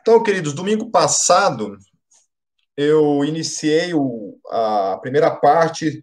[0.00, 1.76] Então, queridos, domingo passado
[2.76, 6.02] eu iniciei o, a primeira parte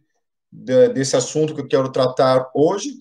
[0.51, 2.91] de, desse assunto que eu quero tratar hoje,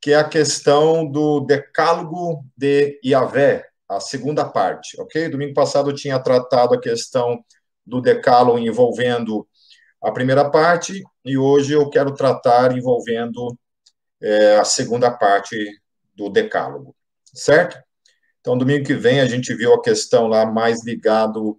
[0.00, 5.28] que é a questão do decálogo de Yahvé, a segunda parte, ok?
[5.28, 7.44] Domingo passado eu tinha tratado a questão
[7.86, 9.46] do decálogo envolvendo
[10.02, 13.56] a primeira parte, e hoje eu quero tratar envolvendo
[14.20, 15.56] é, a segunda parte
[16.14, 16.94] do decálogo,
[17.32, 17.78] certo?
[18.44, 21.58] Então, domingo que vem a gente viu a questão lá mais ligado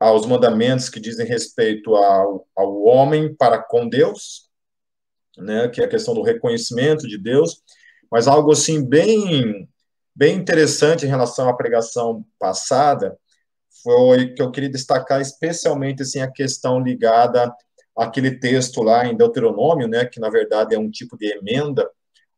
[0.00, 4.50] aos mandamentos que dizem respeito ao, ao homem para com Deus,
[5.36, 7.62] né, que é a questão do reconhecimento de Deus,
[8.10, 9.68] mas algo assim bem
[10.12, 13.16] bem interessante em relação à pregação passada
[13.84, 17.54] foi que eu queria destacar especialmente assim a questão ligada
[17.96, 21.88] àquele texto lá em Deuteronômio, né, que na verdade é um tipo de emenda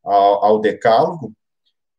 [0.04, 1.34] ao, ao Decálogo,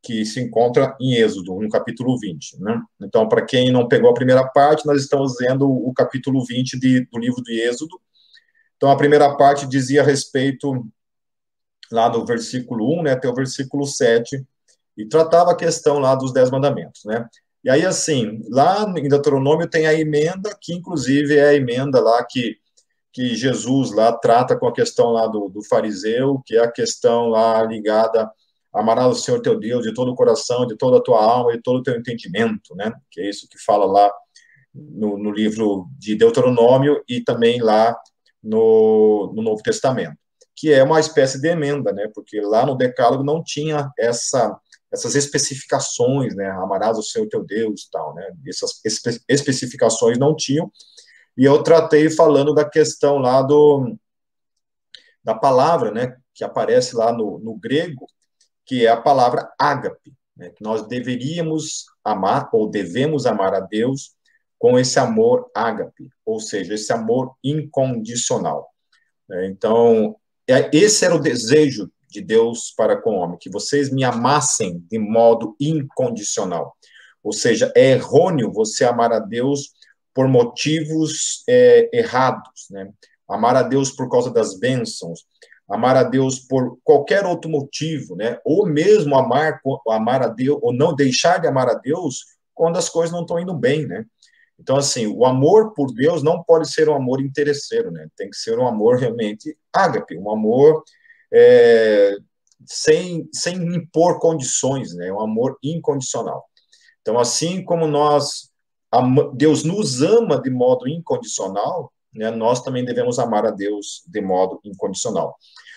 [0.02, 2.60] que se encontra em Êxodo, no capítulo 20.
[2.60, 2.82] Né?
[3.02, 7.06] Então, para quem não pegou a primeira parte, nós estamos vendo o capítulo 20 de,
[7.06, 8.00] do livro de Êxodo.
[8.78, 10.86] Então, a primeira parte dizia a respeito,
[11.92, 14.44] lá do versículo 1 né, até o versículo 7,
[14.98, 17.04] e tratava a questão lá dos Dez Mandamentos.
[17.06, 17.28] Né?
[17.64, 22.26] E aí, assim, lá em Deuteronômio tem a emenda, que inclusive é a emenda lá
[22.26, 22.58] que,
[23.14, 27.28] que Jesus lá trata com a questão lá do, do fariseu, que é a questão
[27.28, 28.32] lá ligada
[28.74, 31.62] amarás o Senhor teu Deus de todo o coração, de toda a tua alma, de
[31.62, 32.92] todo o teu entendimento, né?
[33.10, 34.12] Que é isso que fala lá
[34.74, 37.98] no, no livro de Deuteronômio e também lá
[38.42, 40.18] no, no, Novo Testamento,
[40.56, 42.10] que é uma espécie de emenda, né?
[42.14, 44.58] Porque lá no Decálogo não tinha essa
[44.92, 46.50] essas especificações, né?
[46.50, 48.30] Amarás o Senhor teu Deus, tal, né?
[48.46, 50.70] Essas espe especificações não tinham.
[51.38, 53.96] E eu tratei falando da questão lá do
[55.24, 56.18] da palavra, né?
[56.34, 58.06] Que aparece lá no, no grego,
[58.72, 64.16] que é a palavra ágape, né, nós deveríamos amar ou devemos amar a Deus
[64.58, 68.70] com esse amor ágape, ou seja, esse amor incondicional.
[69.30, 70.16] É, então,
[70.48, 74.80] é, esse era o desejo de Deus para com o homem, que vocês me amassem
[74.90, 76.74] de modo incondicional.
[77.22, 79.72] Ou seja, é errôneo você amar a Deus
[80.14, 82.90] por motivos é, errados, né?
[83.28, 85.26] Amar a Deus por causa das bênçãos,
[85.72, 88.38] amar a Deus por qualquer outro motivo, né?
[88.44, 92.90] Ou mesmo amar, amar a Deus, ou não deixar de amar a Deus quando as
[92.90, 94.06] coisas não estão indo bem, né?
[94.60, 98.08] Então, assim, o amor por Deus não pode ser um amor interesseiro, né?
[98.16, 100.84] Tem que ser um amor realmente ágape, um amor
[101.34, 102.18] é,
[102.66, 105.12] sem, sem impor condições, né?
[105.12, 106.46] Um amor incondicional.
[107.02, 108.52] Então, assim como nós,
[109.34, 114.60] Deus nos ama de modo incondicional, né, nós também devemos amar a Deus de modo
[114.64, 115.36] incondicional.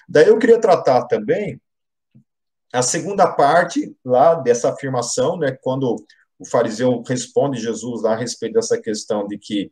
[0.08, 1.60] Daí eu queria tratar também
[2.72, 5.96] a segunda parte lá dessa afirmação, né, quando
[6.38, 9.70] o fariseu responde Jesus lá a respeito dessa questão de que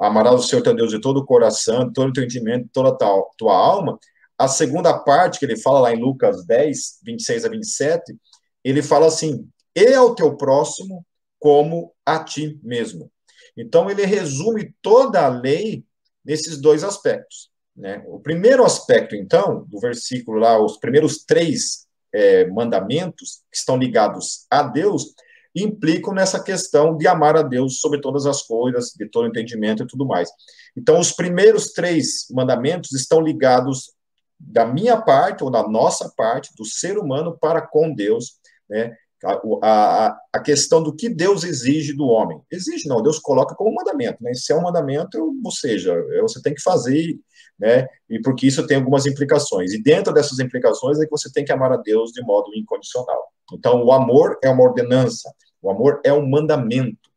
[0.00, 2.90] amarás o Senhor teu Deus de todo o coração, de todo o entendimento, de toda
[2.90, 3.98] a tua alma.
[4.38, 8.16] A segunda parte que ele fala lá em Lucas 10, 26 a 27,
[8.64, 11.04] ele fala assim: e ao teu próximo
[11.38, 13.10] como a ti mesmo.
[13.56, 15.84] Então ele resume toda a lei
[16.24, 17.47] nesses dois aspectos.
[17.78, 18.02] Né?
[18.08, 24.46] O primeiro aspecto, então, do versículo lá, os primeiros três é, mandamentos que estão ligados
[24.50, 25.14] a Deus,
[25.54, 29.86] implicam nessa questão de amar a Deus sobre todas as coisas, de todo entendimento e
[29.86, 30.28] tudo mais.
[30.76, 33.92] Então, os primeiros três mandamentos estão ligados
[34.38, 38.96] da minha parte, ou da nossa parte, do ser humano para com Deus, né?
[39.24, 42.40] A, a, a, questão do que Deus exige do homem.
[42.50, 44.32] Exige, não, Deus coloca como mandamento, né?
[44.34, 47.18] Se é um mandamento, ou seja, é, você tem que fazer,
[47.58, 47.86] né?
[48.08, 49.72] E porque isso tem algumas implicações.
[49.72, 53.32] E dentro dessas implicações é que você tem que amar a Deus de modo incondicional.
[53.52, 57.10] Então, o amor é uma ordenança, o amor é um mandamento,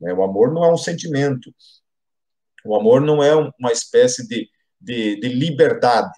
[0.00, 0.12] né?
[0.12, 1.50] O amor não é um sentimento,
[2.64, 4.48] o amor não é uma espécie de,
[4.80, 6.12] de, de liberdade,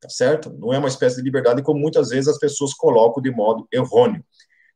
[0.00, 0.52] tá certo?
[0.52, 4.24] Não é uma espécie de liberdade como muitas vezes as pessoas colocam de modo errôneo.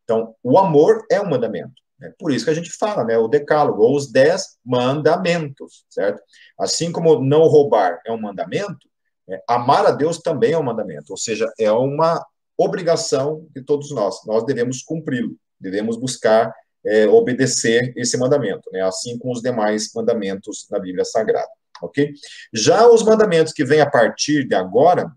[0.08, 1.74] Então, o amor é um mandamento.
[2.00, 6.22] É por isso que a gente fala, né, o decálogo, ou os dez mandamentos, certo?
[6.58, 8.88] Assim como não roubar é um mandamento,
[9.28, 12.24] é, amar a Deus também é um mandamento, ou seja, é uma
[12.56, 14.24] obrigação de todos nós.
[14.24, 16.54] Nós devemos cumpri-lo, devemos buscar
[16.86, 21.50] é, obedecer esse mandamento, né, assim como os demais mandamentos na Bíblia Sagrada,
[21.82, 22.12] ok?
[22.54, 25.12] Já os mandamentos que vêm a partir de agora,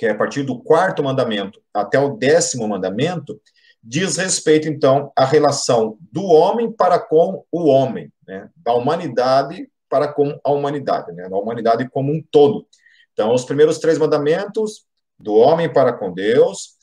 [0.00, 3.38] que é a partir do quarto mandamento até o décimo mandamento,
[3.84, 8.48] diz respeito, então, à relação do homem para com o homem, né?
[8.56, 11.28] da humanidade para com a humanidade, né?
[11.28, 12.66] da humanidade como um todo.
[13.12, 14.86] Então, os primeiros três mandamentos,
[15.18, 16.78] do homem para com Deus,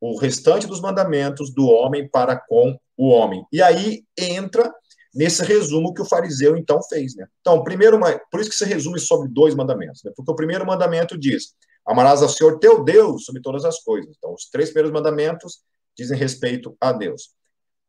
[0.00, 3.44] o restante dos mandamentos do homem para com o homem.
[3.52, 4.72] E aí entra
[5.12, 7.26] nesse resumo que o fariseu então fez, né?
[7.40, 7.98] Então, primeiro,
[8.30, 10.12] por isso que se resume sobre dois mandamentos, né?
[10.14, 14.14] Porque o primeiro mandamento diz: amarás ao Senhor teu Deus sobre todas as coisas.
[14.16, 15.60] Então, os três primeiros mandamentos
[15.96, 17.30] dizem respeito a Deus.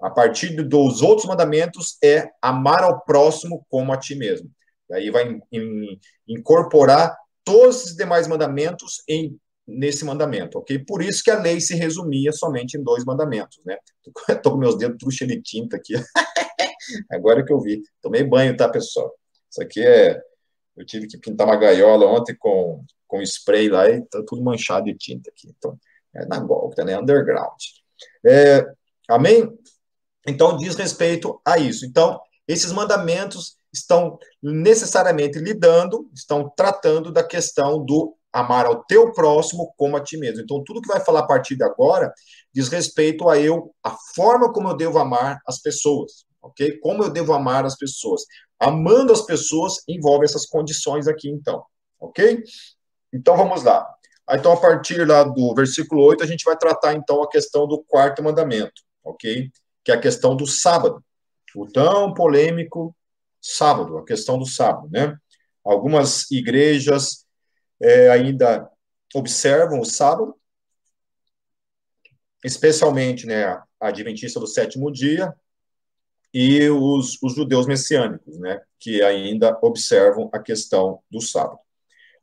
[0.02, 4.50] A partir dos outros mandamentos é amar ao próximo como a ti mesmo.
[4.90, 5.40] E aí vai
[6.28, 10.80] incorporar todos os demais mandamentos em nesse mandamento, ok?
[10.80, 13.78] Por isso que a lei se resumia somente em dois mandamentos, né?
[14.44, 15.94] Tô com meus dedos tudo de tinta aqui.
[17.12, 17.82] Agora que eu vi.
[18.02, 19.14] Tomei banho, tá, pessoal?
[19.50, 20.22] Isso aqui é...
[20.76, 24.86] Eu tive que pintar uma gaiola ontem com, com spray lá e tá tudo manchado
[24.86, 25.54] de tinta aqui.
[25.58, 25.78] Então,
[26.16, 26.98] é na golpe, né?
[26.98, 27.60] Underground.
[28.26, 28.66] É,
[29.10, 29.50] amém?
[30.28, 31.86] Então, diz respeito a isso.
[31.86, 39.74] Então, esses mandamentos estão necessariamente lidando, estão tratando da questão do amar ao teu próximo
[39.76, 40.42] como a ti mesmo.
[40.42, 42.14] Então, tudo que vai falar a partir de agora
[42.54, 46.78] diz respeito a eu, a forma como eu devo amar as pessoas, ok?
[46.80, 48.24] Como eu devo amar as pessoas.
[48.62, 51.66] Amando as pessoas envolve essas condições aqui, então,
[52.00, 52.44] ok?
[53.12, 53.84] Então, vamos lá.
[54.30, 57.84] Então, a partir lá do versículo 8, a gente vai tratar, então, a questão do
[57.84, 59.50] quarto mandamento, ok?
[59.84, 61.04] Que é a questão do sábado.
[61.56, 62.96] O tão polêmico
[63.42, 65.18] sábado, a questão do sábado, né?
[65.66, 67.26] Algumas igrejas
[67.82, 68.70] é, ainda
[69.16, 70.36] observam o sábado,
[72.46, 75.34] especialmente né, a Adventista do sétimo dia
[76.34, 81.60] e os, os judeus messiânicos, né, que ainda observam a questão do sábado.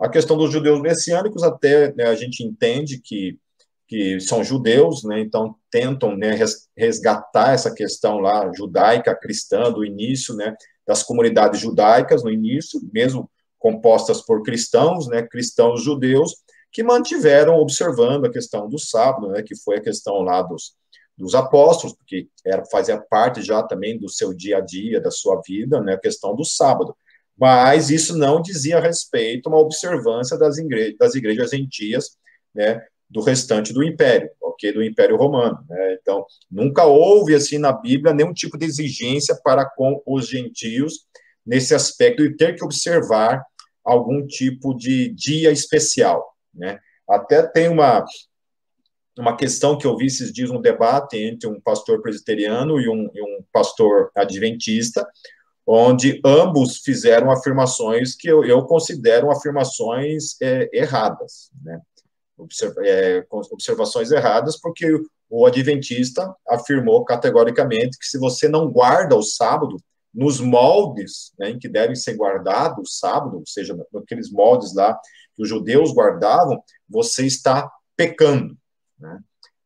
[0.01, 3.39] A questão dos judeus messiânicos, até né, a gente entende que,
[3.87, 6.39] que são judeus, né, então tentam né,
[6.77, 10.57] resgatar essa questão lá judaica, cristã, do início, né,
[10.87, 16.37] das comunidades judaicas no início, mesmo compostas por cristãos, né, cristãos judeus,
[16.73, 20.75] que mantiveram observando a questão do sábado, né, que foi a questão lá dos,
[21.19, 25.43] dos apóstolos, porque era, fazia parte já também do seu dia a dia, da sua
[25.45, 26.97] vida, né, a questão do sábado.
[27.37, 32.17] Mas isso não dizia respeito a uma observância das, igrejas, das igrejas gentias,
[32.55, 32.81] né,
[33.11, 35.59] do restante do império, ok, do império romano.
[35.69, 35.99] Né?
[36.01, 41.07] Então, nunca houve, assim, na Bíblia, nenhum tipo de exigência para com os gentios,
[41.45, 43.43] nesse aspecto de ter que observar
[43.85, 46.23] algum tipo de dia especial,
[46.53, 46.79] né?
[47.09, 48.05] Até tem uma
[49.19, 53.11] uma questão que eu vi esses dias um debate entre um pastor presbiteriano e um,
[53.13, 55.07] e um pastor adventista,
[55.67, 61.81] onde ambos fizeram afirmações que eu, eu considero afirmações é, erradas, né?
[62.37, 64.87] Observa, é, observações erradas, porque
[65.29, 69.77] o adventista afirmou categoricamente que se você não guarda o sábado,
[70.15, 74.99] nos moldes né, em que devem ser guardados o sábado, ou seja, naqueles moldes lá
[75.35, 78.57] que os judeus guardavam, você está pecando.
[78.99, 79.21] Né?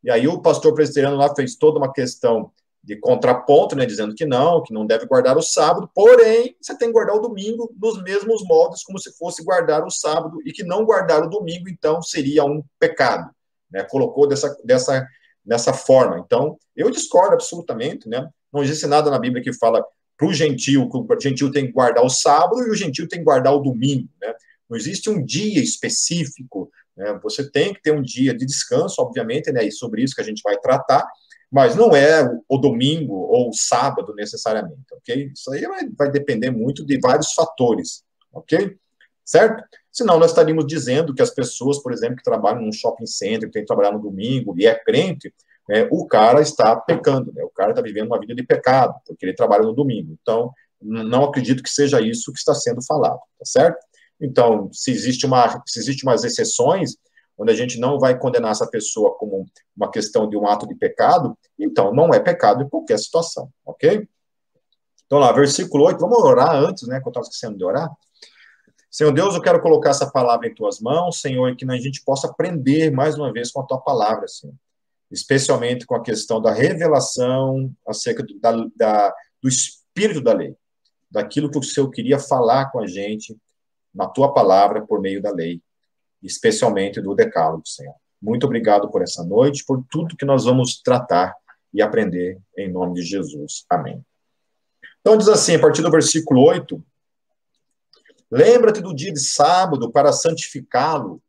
[0.05, 2.53] E aí o pastor presbiteriano lá fez toda uma questão
[2.83, 6.89] de contraponto, né, dizendo que não, que não deve guardar o sábado, porém, você tem
[6.89, 10.65] que guardar o domingo nos mesmos moldes, como se fosse guardar o sábado, e que
[10.65, 13.31] não guardar o domingo, então, seria um pecado.
[13.71, 13.85] Né?
[13.85, 15.07] Colocou dessa, dessa,
[15.45, 16.19] dessa forma.
[16.19, 18.29] Então, eu discordo absolutamente, né?
[18.53, 19.85] Não existe nada na Bíblia que fala
[20.17, 23.25] para o gentil, o gentil tem que guardar o sábado e o gentil tem que
[23.25, 24.35] guardar o domingo, né?
[24.69, 27.19] Não existe um dia específico, né?
[27.23, 29.65] Você tem que ter um dia de descanso, obviamente, né?
[29.65, 31.07] E sobre isso que a gente vai tratar,
[31.51, 35.31] mas não é o domingo ou o sábado necessariamente, ok?
[35.35, 38.77] Isso aí vai, vai depender muito de vários fatores, ok?
[39.25, 39.63] Certo?
[39.91, 43.53] Senão nós estaríamos dizendo que as pessoas, por exemplo, que trabalham num shopping center, que
[43.53, 45.33] tem que trabalhar no domingo e é crente,
[45.71, 47.45] é, o cara está pecando, né?
[47.45, 50.17] o cara está vivendo uma vida de pecado, porque ele trabalha no domingo.
[50.21, 53.79] Então, não acredito que seja isso que está sendo falado, tá certo?
[54.23, 56.97] Então, se existe uma, se existe umas exceções,
[57.37, 60.75] onde a gente não vai condenar essa pessoa como uma questão de um ato de
[60.75, 64.09] pecado, então não é pecado em qualquer situação, ok?
[65.07, 67.91] Então lá, versículo 8, vamos orar antes, né, que eu estava esquecendo de orar.
[68.91, 72.03] Senhor Deus, eu quero colocar essa palavra em tuas mãos, Senhor, e que a gente
[72.05, 74.55] possa aprender mais uma vez com a tua palavra, Senhor
[75.13, 80.57] especialmente com a questão da revelação acerca do, da, da, do espírito da lei,
[81.11, 83.37] daquilo que o Senhor queria falar com a gente
[83.95, 85.61] na tua palavra por meio da lei,
[86.23, 87.95] especialmente do decálogo, Senhor.
[88.21, 91.35] Muito obrigado por essa noite, por tudo que nós vamos tratar
[91.75, 93.65] e aprender em nome de Jesus.
[93.69, 94.05] Amém.
[95.01, 96.83] Então diz assim, a partir do versículo 8,
[98.31, 101.21] Lembra-te do dia de sábado para santificá-lo,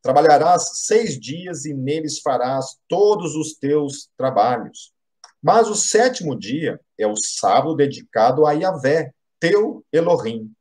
[0.00, 4.92] Trabalharás seis dias e neles farás todos os teus trabalhos.
[5.42, 10.52] Mas o sétimo dia é o sábado dedicado a Yahvé, teu Elohim.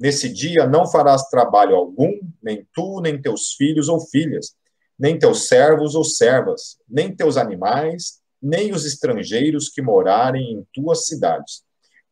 [0.00, 4.54] Nesse dia não farás trabalho algum, nem tu, nem teus filhos ou filhas,
[4.98, 11.06] nem teus servos ou servas, nem teus animais, nem os estrangeiros que morarem em tuas
[11.06, 11.62] cidades.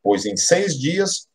[0.03, 1.27] Pois em seis dias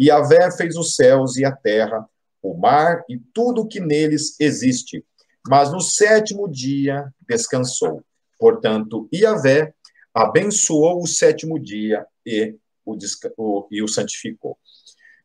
[0.00, 2.04] Yahvé fez os céus e a terra,
[2.42, 5.04] o mar e tudo o que neles existe.
[5.48, 8.02] Mas no sétimo dia descansou.
[8.36, 9.72] Portanto, Yahvé
[10.12, 14.58] abençoou o sétimo dia e o, e o santificou.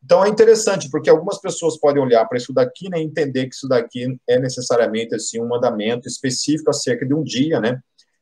[0.06, 3.56] Então é interessante, porque algumas pessoas podem olhar para isso daqui né, e entender que
[3.56, 7.80] isso daqui é necessariamente assim, um mandamento específico acerca de um dia, né?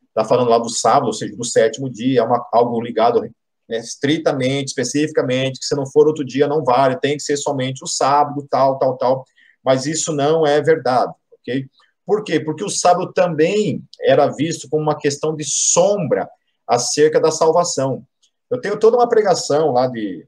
[0.09, 3.79] Está falando lá do sábado, ou seja, do sétimo dia, é uma, algo ligado né,
[3.79, 7.87] estritamente, especificamente, que se não for outro dia não vale, tem que ser somente o
[7.87, 9.25] sábado, tal, tal, tal.
[9.62, 11.67] Mas isso não é verdade, ok?
[12.07, 12.41] Por quê?
[12.41, 16.31] Porque o sábado também era visto como uma questão de sombra
[16.67, 18.07] acerca da salvação.
[18.50, 20.26] Eu tenho toda uma pregação lá de,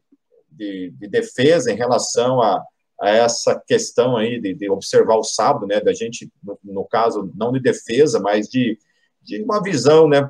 [0.57, 2.63] de, de defesa em relação a,
[3.01, 7.31] a, essa questão aí de, de, observar o sábado, né, da gente, no, no, caso,
[7.35, 8.79] não de defesa, mas de,
[9.23, 10.29] de uma visão, né,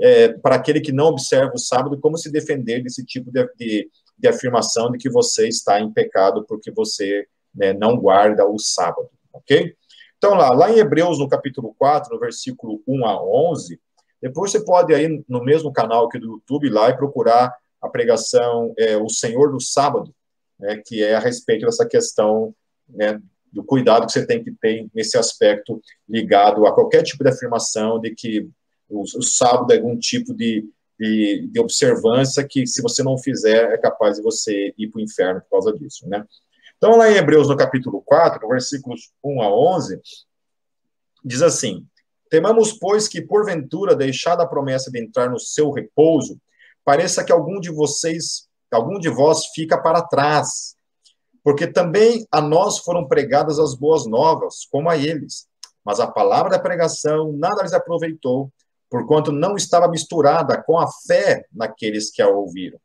[0.00, 3.90] é, para aquele que não observa o sábado, como se defender desse tipo de, de,
[4.18, 9.08] de afirmação de que você está em pecado porque você né, não guarda o sábado,
[9.32, 9.74] ok?
[10.16, 13.80] Então, lá, lá em Hebreus, no capítulo 4, no versículo 1 a 11,
[14.20, 18.74] depois você pode aí no mesmo canal aqui do YouTube lá e procurar a pregação
[18.78, 20.14] é, O Senhor do Sábado,
[20.58, 22.54] né, que é a respeito dessa questão
[22.88, 23.20] né,
[23.52, 28.00] do cuidado que você tem que ter nesse aspecto ligado a qualquer tipo de afirmação
[28.00, 28.48] de que
[28.88, 30.68] o, o sábado é algum tipo de,
[30.98, 35.02] de, de, observância que, se você não fizer, é capaz de você ir para o
[35.02, 36.24] inferno por causa disso, né?
[36.76, 40.00] Então, lá em Hebreus, no capítulo 4, versículos 1 a 11,
[41.24, 41.84] diz assim,
[42.30, 46.38] Temamos, pois, que porventura, deixada a promessa de entrar no seu repouso,
[46.88, 50.74] pareça que algum de vocês, algum de vós fica para trás,
[51.44, 55.46] porque também a nós foram pregadas as boas novas, como a eles.
[55.84, 58.50] Mas a palavra da pregação nada lhes aproveitou,
[58.88, 62.80] porquanto não estava misturada com a fé naqueles que a ouviram.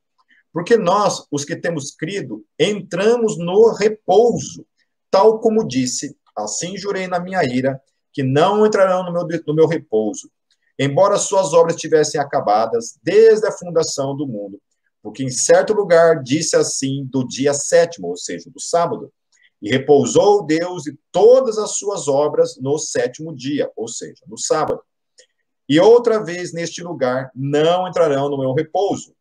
[0.51, 4.65] Porque nós, os que temos crido, entramos no repouso,
[5.09, 7.81] tal como disse, assim jurei na minha ira,
[8.11, 10.29] que não entrarão no meu, no meu repouso,
[10.77, 14.59] embora suas obras tivessem acabadas desde a fundação do mundo.
[15.01, 19.11] Porque em certo lugar disse assim do dia sétimo, ou seja, do sábado,
[19.61, 24.81] e repousou Deus de todas as suas obras no sétimo dia, ou seja, no sábado.
[25.67, 29.13] E outra vez neste lugar não entrarão no meu repouso,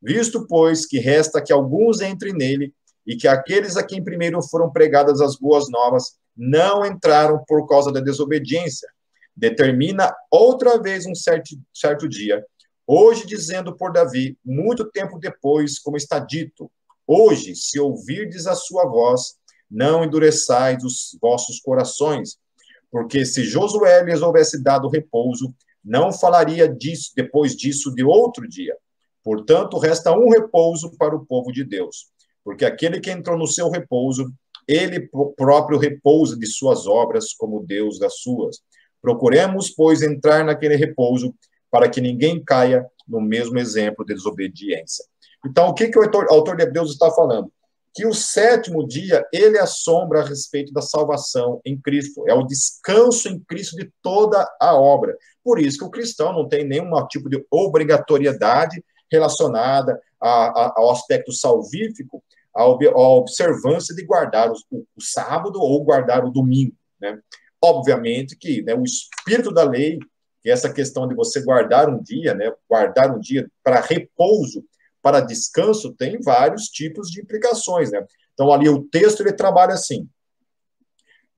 [0.00, 2.74] visto, pois, que resta que alguns entrem nele,
[3.06, 7.90] e que aqueles a quem primeiro foram pregadas as boas novas não entraram por causa
[7.90, 8.88] da desobediência.
[9.40, 12.44] Determina outra vez um certo, certo dia,
[12.86, 16.70] hoje dizendo por Davi, muito tempo depois, como está dito,
[17.06, 19.36] hoje, se ouvirdes a sua voz,
[19.70, 22.36] não endureçais os vossos corações,
[22.90, 28.76] porque se Josué lhes houvesse dado repouso, não falaria disso depois disso de outro dia.
[29.24, 32.08] Portanto, resta um repouso para o povo de Deus,
[32.44, 34.30] porque aquele que entrou no seu repouso
[34.68, 38.58] ele próprio repousa de suas obras como Deus das suas.
[39.00, 41.34] Procuremos, pois, entrar naquele repouso
[41.70, 45.04] para que ninguém caia no mesmo exemplo de desobediência.
[45.44, 47.50] Então, o que, que o autor, de Deus está falando?
[47.94, 52.24] Que o sétimo dia, ele assombra a respeito da salvação em Cristo.
[52.28, 55.16] É o descanso em Cristo de toda a obra.
[55.42, 60.90] Por isso que o cristão não tem nenhum tipo de obrigatoriedade relacionada a, a, ao
[60.90, 62.22] aspecto salvífico,
[62.54, 66.74] a observância de guardar o, o, sábado ou guardar o domingo.
[67.00, 67.18] Né?
[67.62, 69.98] Obviamente que né, o espírito da lei,
[70.42, 74.64] que é essa questão de você guardar um dia, né, guardar um dia para repouso,
[75.02, 77.90] para descanso, tem vários tipos de implicações.
[77.90, 78.04] Né?
[78.34, 80.08] Então, ali o texto ele trabalha assim,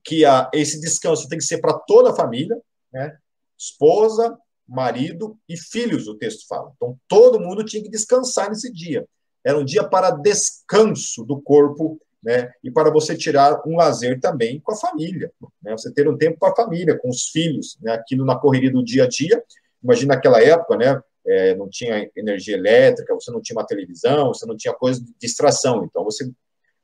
[0.03, 2.57] que a, esse descanso tem que ser para toda a família,
[2.91, 3.17] né?
[3.57, 4.37] esposa,
[4.67, 6.71] marido e filhos, o texto fala.
[6.75, 9.05] Então, todo mundo tinha que descansar nesse dia
[9.43, 12.51] era um dia para descanso do corpo, né?
[12.63, 15.71] E para você tirar um lazer também com a família, né?
[15.73, 17.93] Você ter um tempo com a família, com os filhos, né?
[17.93, 19.43] Aquilo na correria do dia a dia.
[19.83, 21.01] Imagina naquela época, né?
[21.25, 25.13] É, não tinha energia elétrica, você não tinha uma televisão, você não tinha coisa de
[25.19, 26.29] distração, então você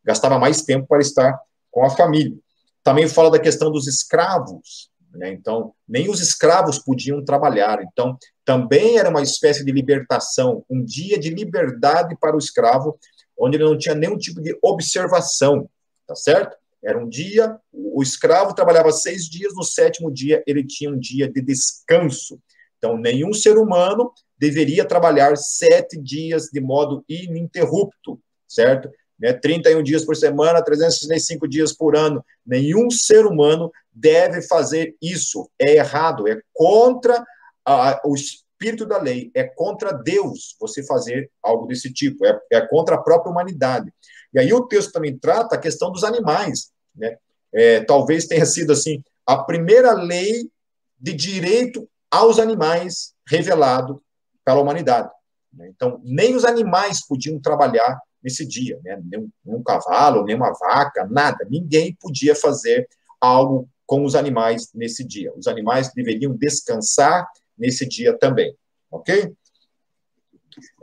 [0.03, 1.38] gastava mais tempo para estar
[1.72, 2.38] com a família.
[2.84, 5.31] Também fala da questão dos escravos, né?
[5.31, 7.81] Então, nem os escravos podiam trabalhar.
[7.81, 12.98] Então, também era uma espécie de libertação, um dia de liberdade para o escravo,
[13.39, 15.69] onde ele não tinha nenhum tipo de observação,
[16.08, 16.58] tá certo?
[16.84, 21.29] Era um dia, o escravo trabalhava seis dias, no sétimo dia ele tinha um dia
[21.29, 22.39] de descanso.
[22.77, 28.89] Então, nenhum ser humano deveria trabalhar sete dias de modo ininterrupto, certo?
[29.19, 32.24] né, 31 dias por semana, 365 dias por ano.
[32.46, 35.50] Nenhum ser humano deve fazer isso.
[35.60, 37.24] É errado, é contra
[37.65, 38.15] a, o
[38.60, 43.01] espírito da lei, é contra Deus você fazer algo desse tipo, é, é contra a
[43.01, 43.92] própria humanidade.
[44.34, 47.18] E aí o texto também trata a questão dos animais, né?
[47.51, 50.51] É, talvez tenha sido assim a primeira lei
[51.00, 54.04] de direito aos animais revelado
[54.46, 55.10] pela humanidade.
[55.51, 55.70] Né?
[55.70, 59.01] Então, nem os animais podiam trabalhar nesse dia, né?
[59.04, 61.48] nem um cavalo, nem uma vaca, nada.
[61.50, 62.88] Ninguém podia fazer
[63.20, 65.34] algo com os animais nesse dia.
[65.36, 67.28] Os animais deveriam descansar
[67.60, 68.56] nesse dia também,
[68.89, 69.34] ok?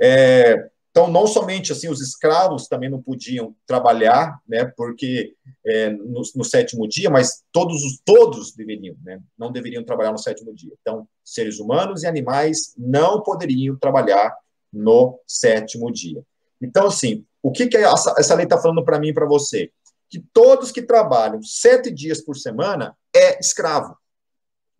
[0.00, 6.22] É, então, não somente assim os escravos também não podiam trabalhar, né, porque é, no,
[6.34, 10.72] no, sétimo dia, mas todos os todos deveriam, né, não deveriam trabalhar no sétimo dia.
[10.80, 14.34] Então, seres humanos e animais não poderiam trabalhar
[14.72, 16.22] no sétimo dia.
[16.62, 19.70] Então, assim, o que, que essa, essa lei está falando para mim e para você?
[20.08, 23.98] Que todos que trabalham sete dias por semana é escravo,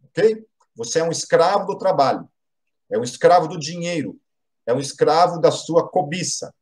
[0.08, 0.42] ok?
[0.76, 2.28] Você é um escravo do trabalho,
[2.90, 4.18] é um escravo do dinheiro,
[4.66, 6.54] é um escravo da sua cobiça.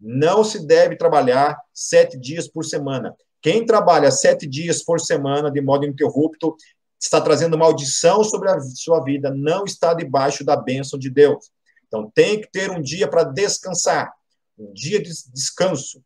[0.00, 3.14] Não se deve trabalhar sete dias por semana.
[3.42, 6.56] Quem trabalha sete dias por semana de modo interrupto
[7.00, 11.50] está trazendo maldição sobre a sua vida, não está debaixo da bênção de Deus.
[11.86, 14.12] Então, tem que ter um dia para descansar,
[14.58, 16.02] um dia de descanso.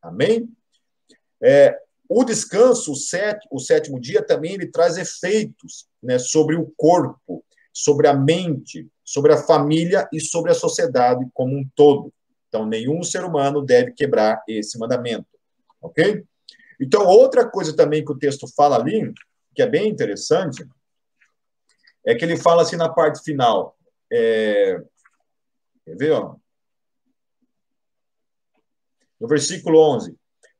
[0.00, 0.48] Amém?
[1.42, 1.76] É,
[2.14, 7.44] o descanso, o, set, o sétimo dia, também ele traz efeitos né, sobre o corpo,
[7.72, 12.12] sobre a mente, sobre a família e sobre a sociedade como um todo.
[12.48, 15.26] Então, nenhum ser humano deve quebrar esse mandamento.
[15.80, 16.22] Ok?
[16.78, 19.12] Então, outra coisa também que o texto fala ali,
[19.54, 20.66] que é bem interessante,
[22.04, 23.76] é que ele fala assim na parte final.
[24.12, 24.82] É,
[25.84, 26.12] quer ver?
[26.12, 26.36] Ó?
[29.18, 30.14] No versículo 11: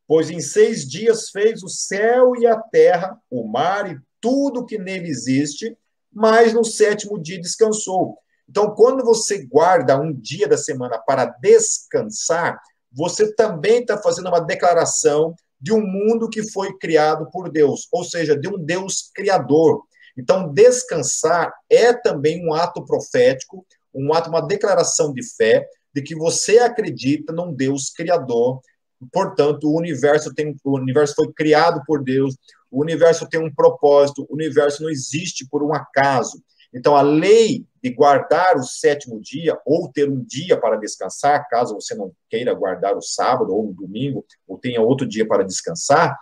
[0.07, 4.79] Pois em seis dias fez o céu e a terra, o mar e tudo que
[4.79, 5.77] nele existe,
[6.13, 8.19] mas no sétimo dia descansou.
[8.49, 12.61] Então, quando você guarda um dia da semana para descansar,
[12.93, 18.05] você também está fazendo uma declaração de um mundo que foi criado por Deus, ou
[18.05, 19.85] seja, de um Deus criador.
[20.19, 26.15] Então, descansar é também um ato profético, um ato, uma declaração de fé de que
[26.15, 28.61] você acredita num Deus criador.
[29.11, 32.37] Portanto, o universo tem, o universo foi criado por Deus,
[32.71, 36.43] o universo tem um propósito, o universo não existe por um acaso.
[36.75, 41.75] Então, a lei de guardar o sétimo dia, ou ter um dia para descansar, caso
[41.75, 46.17] você não queira guardar o sábado ou o domingo, ou tenha outro dia para descansar,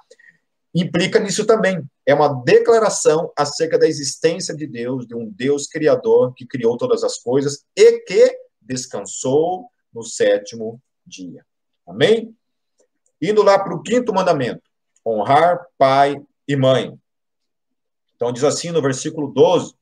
[0.74, 1.84] implica nisso também.
[2.06, 7.04] É uma declaração acerca da existência de Deus, de um Deus criador que criou todas
[7.04, 11.44] as coisas e que descansou no sétimo dia.
[11.86, 12.34] Amém?
[13.20, 14.62] Indo lá para o quinto mandamento:
[15.06, 16.98] honrar pai e mãe.
[18.16, 19.74] Então, diz assim no versículo 12: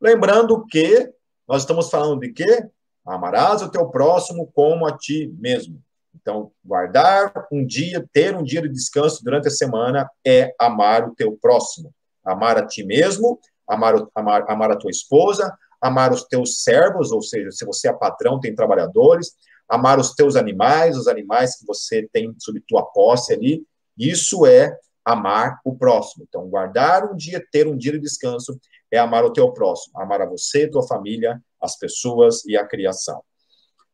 [0.00, 1.10] lembrando que
[1.46, 2.68] nós estamos falando de quê?
[3.06, 5.82] Amarás o teu próximo como a ti mesmo.
[6.14, 11.14] Então, guardar um dia, ter um dia de descanso durante a semana é amar o
[11.14, 11.94] teu próximo.
[12.22, 17.22] Amar a ti mesmo, amar, amar, amar a tua esposa, amar os teus servos, ou
[17.22, 19.34] seja, se você é patrão, tem trabalhadores,
[19.68, 23.62] amar os teus animais, os animais que você tem sob tua posse ali.
[23.96, 26.24] Isso é amar o próximo.
[26.28, 28.58] Então, guardar um dia, ter um dia de descanso,
[28.90, 33.22] é amar o teu próximo, amar a você, tua família, as pessoas e a criação.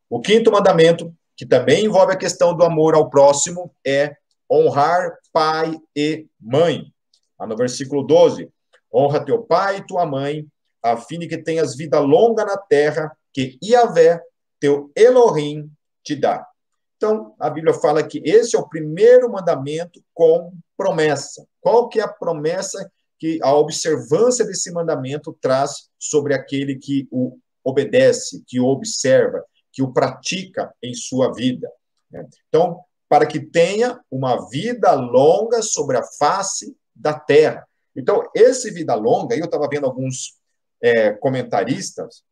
[0.08, 4.16] O quinto mandamento, que também envolve a questão do amor ao próximo, é
[4.50, 6.92] honrar pai e mãe.
[7.38, 8.48] Lá no versículo 12,
[8.92, 10.46] honra teu pai e tua mãe,
[10.82, 14.20] a fim de que tenhas vida longa na terra que Iavé,
[14.64, 15.70] teu Elohim,
[16.03, 16.42] te dá.
[16.96, 21.46] Então, a Bíblia fala que esse é o primeiro mandamento com promessa.
[21.61, 27.37] Qual que é a promessa que a observância desse mandamento traz sobre aquele que o
[27.62, 31.70] obedece, que o observa, que o pratica em sua vida?
[32.11, 32.27] Né?
[32.48, 37.68] Então, para que tenha uma vida longa sobre a face da terra.
[37.94, 40.38] Então, esse vida longa, eu estava vendo alguns
[40.83, 42.24] é, comentaristas,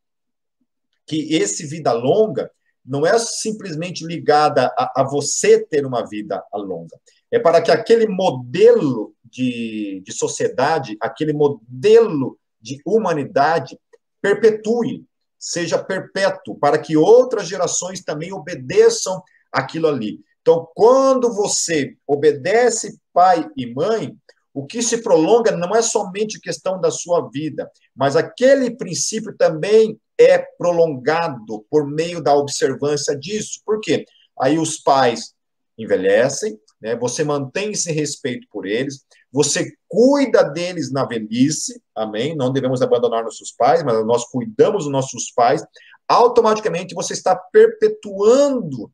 [1.13, 2.51] que esse vida longa
[2.83, 6.99] não é simplesmente ligada a, a, você ter uma vida longa.
[7.31, 13.79] É para que aquele modelo de, de sociedade, aquele modelo de humanidade
[14.23, 15.05] perpetue,
[15.39, 19.23] seja perpétuo, para que outras gerações também obedeçam
[19.53, 20.19] aquilo ali.
[20.41, 24.17] Então, quando você obedece pai e mãe,
[24.55, 30.01] o que se prolonga não é somente questão da sua vida, mas aquele princípio também
[30.19, 33.61] é prolongado por meio da observância disso.
[33.65, 34.05] Por quê?
[34.41, 35.35] Aí os pais
[35.79, 36.97] envelhecem, né?
[36.97, 42.37] Você mantém esse respeito por eles, você cuida deles na velhice, amém?
[42.37, 45.65] Não devemos abandonar nossos pais, mas nós cuidamos dos nossos pais.
[46.09, 48.93] Automaticamente você está perpetuando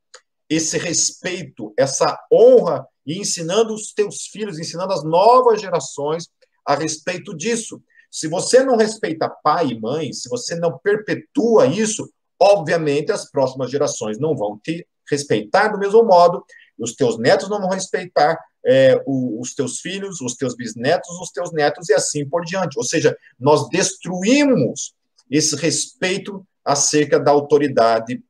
[0.48, 6.28] esse respeito, essa honra e ensinando os teus filhos, ensinando as novas gerações
[6.64, 7.82] a respeito disso.
[8.10, 12.08] Se você não respeita pai e mãe, se você não perpetua isso,
[12.40, 16.44] obviamente as próximas gerações não vão te respeitar do mesmo modo,
[16.78, 21.52] os teus netos não vão respeitar é, os teus filhos, os teus bisnetos, os teus
[21.52, 22.78] netos e assim por diante.
[22.78, 24.94] Ou seja, nós destruímos
[25.30, 28.22] esse respeito acerca da autoridade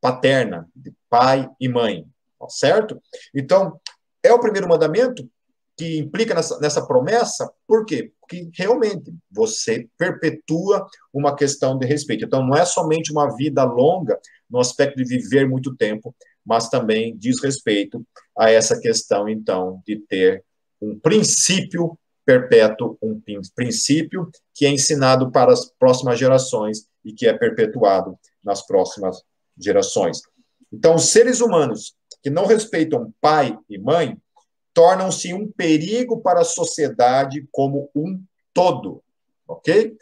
[0.00, 2.06] paterna, de pai e mãe,
[2.48, 3.00] certo?
[3.34, 3.80] Então,
[4.22, 5.28] é o primeiro mandamento
[5.78, 8.12] que implica nessa, nessa promessa, por quê?
[8.20, 12.24] Porque realmente você perpetua uma questão de respeito.
[12.24, 14.18] Então, não é somente uma vida longa
[14.50, 16.14] no aspecto de viver muito tempo,
[16.44, 18.04] mas também diz respeito
[18.36, 20.44] a essa questão, então, de ter
[20.82, 23.22] um princípio perpétuo, um
[23.54, 29.22] princípio que é ensinado para as próximas gerações e que é perpetuado nas próximas
[29.56, 30.20] gerações.
[30.72, 34.18] Então, os seres humanos que não respeitam pai e mãe
[34.72, 39.02] tornam-se um perigo para a sociedade como um todo,
[39.46, 39.96] ok?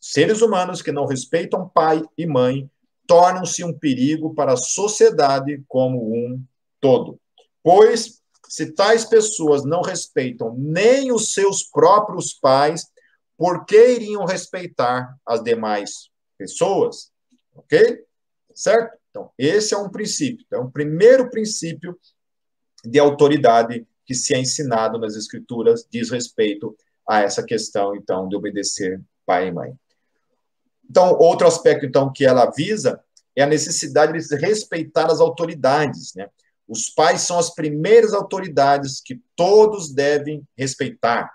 [0.00, 2.70] Seres humanos que não respeitam pai e mãe
[3.06, 6.42] tornam-se um perigo para a sociedade como um
[6.80, 7.18] todo.
[7.62, 12.86] Pois, se tais pessoas não respeitam nem os seus próprios pais,
[13.36, 17.10] por que iriam respeitar as demais pessoas?
[17.54, 18.04] Ok?
[18.54, 18.98] Certo?
[19.10, 20.44] Então, esse é um princípio.
[20.46, 21.98] Então, o primeiro princípio
[22.84, 28.36] de autoridade que se é ensinado nas escrituras diz respeito a essa questão, então, de
[28.36, 29.72] obedecer pai e mãe.
[30.88, 33.00] Então, outro aspecto, então, que ela visa
[33.36, 36.28] é a necessidade de respeitar as autoridades, né?
[36.66, 41.30] Os pais são as primeiras autoridades que todos devem respeitar.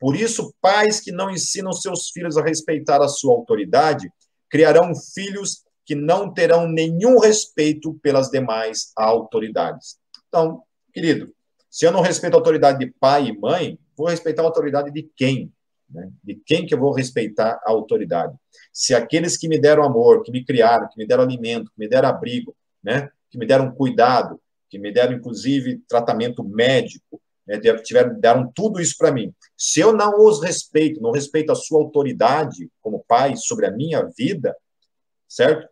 [0.00, 4.12] Por isso, pais que não ensinam seus filhos a respeitar a sua autoridade
[4.50, 9.96] criarão filhos que não terão nenhum respeito pelas demais autoridades.
[10.28, 10.62] Então,
[10.94, 11.34] querido,
[11.68, 15.02] se eu não respeito a autoridade de pai e mãe, vou respeitar a autoridade de
[15.16, 15.52] quem?
[15.90, 16.10] Né?
[16.22, 18.34] De quem que eu vou respeitar a autoridade?
[18.72, 21.88] Se aqueles que me deram amor, que me criaram, que me deram alimento, que me
[21.88, 23.10] deram abrigo, né?
[23.28, 27.60] que me deram cuidado, que me deram, inclusive, tratamento médico, né?
[27.82, 29.32] Tiveram, deram tudo isso para mim.
[29.56, 34.02] Se eu não os respeito, não respeito a sua autoridade como pai sobre a minha
[34.16, 34.56] vida,
[35.28, 35.68] certo?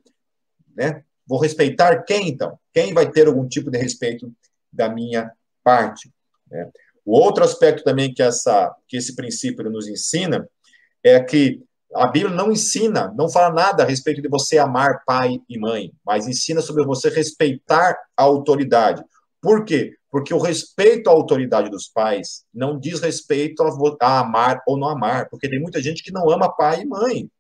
[0.77, 1.03] Né?
[1.27, 2.59] Vou respeitar quem, então?
[2.73, 4.33] Quem vai ter algum tipo de respeito
[4.73, 5.31] da minha
[5.63, 6.11] parte.
[6.51, 6.71] Né?
[7.05, 10.49] O outro aspecto também que, essa, que esse princípio nos ensina
[11.03, 11.63] é que
[11.95, 15.93] a Bíblia não ensina, não fala nada a respeito de você amar pai e mãe,
[16.05, 19.05] mas ensina sobre você respeitar a autoridade.
[19.41, 19.95] Por quê?
[20.11, 24.89] Porque o respeito à autoridade dos pais não diz respeito a, a amar ou não
[24.89, 27.31] amar, porque tem muita gente que não ama pai e mãe.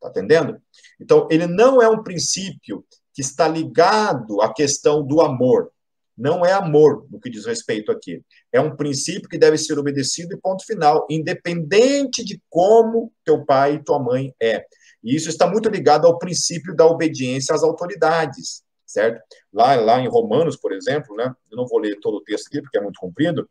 [0.00, 0.60] Tá entendendo?
[1.00, 5.71] Então, ele não é um princípio que está ligado à questão do amor.
[6.16, 8.22] Não é amor no que diz respeito aqui.
[8.52, 13.74] É um princípio que deve ser obedecido e ponto final, independente de como teu pai
[13.74, 14.64] e tua mãe é.
[15.02, 19.20] E isso está muito ligado ao princípio da obediência às autoridades, certo?
[19.52, 21.34] Lá, lá em Romanos, por exemplo, né?
[21.50, 23.48] Eu não vou ler todo o texto aqui porque é muito comprido,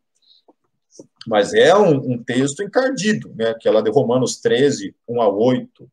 [1.26, 3.54] mas é um, um texto encardido, né?
[3.60, 5.90] Que é lá de Romanos 13, 1 a 8,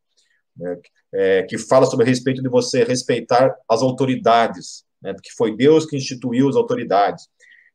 [0.56, 0.78] né?
[1.12, 5.96] É, que fala sobre respeito de você respeitar as autoridades, né, que foi Deus que
[5.96, 7.28] instituiu as autoridades.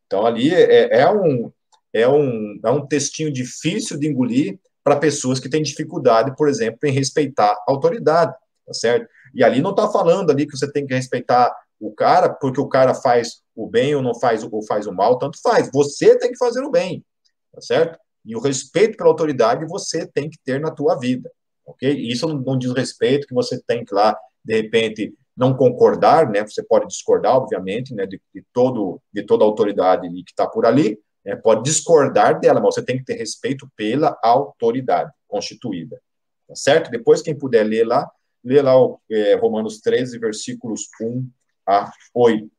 [0.06, 1.50] Então, ali é, é, um,
[1.92, 6.78] é, um, é um textinho difícil de engolir para pessoas que têm dificuldade, por exemplo,
[6.84, 8.34] em respeitar a autoridade,
[8.66, 9.08] tá certo?
[9.34, 12.68] E ali não está falando ali que você tem que respeitar o cara porque o
[12.68, 15.70] cara faz o bem ou não faz ou faz o mal, tanto faz.
[15.72, 17.04] Você tem que fazer o bem,
[17.52, 17.98] tá certo?
[18.24, 21.30] E o respeito pela autoridade você tem que ter na tua vida,
[21.66, 21.90] ok?
[21.90, 26.42] Isso não, não diz respeito que você tem que lá, de repente, não concordar, né?
[26.42, 28.06] Você pode discordar, obviamente, né?
[28.06, 32.60] De, de todo de toda a autoridade que está por ali, né, pode discordar dela,
[32.60, 36.00] mas você tem que ter respeito pela autoridade constituída,
[36.46, 36.90] tá certo?
[36.90, 38.08] Depois quem puder ler lá,
[38.44, 41.26] lê lá o é, Romanos 13, versículos 1
[41.66, 42.50] a 8,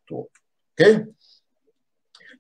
[0.73, 1.05] ok?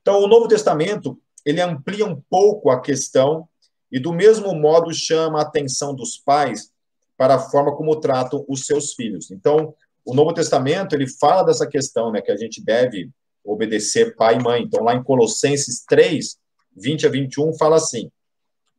[0.01, 3.47] Então, o Novo Testamento ele amplia um pouco a questão
[3.91, 6.71] e do mesmo modo chama a atenção dos pais
[7.15, 9.31] para a forma como tratam os seus filhos.
[9.31, 13.09] Então, o Novo Testamento ele fala dessa questão, né, que a gente deve
[13.43, 14.63] obedecer pai e mãe.
[14.63, 16.37] Então, lá em Colossenses 3,
[16.75, 18.11] 20 a 21, fala assim: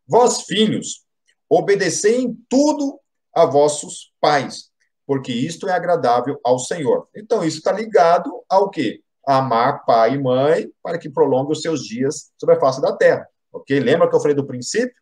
[0.07, 1.05] Vós, filhos,
[1.49, 3.01] obedecei em tudo
[3.35, 4.71] a vossos pais,
[5.07, 7.09] porque isto é agradável ao Senhor.
[7.15, 9.03] Então, isso está ligado ao quê?
[9.27, 13.27] amar pai e mãe para que prolongue os seus dias sobre a face da terra.
[13.53, 13.79] Ok?
[13.81, 14.95] Lembra que eu falei do princípio?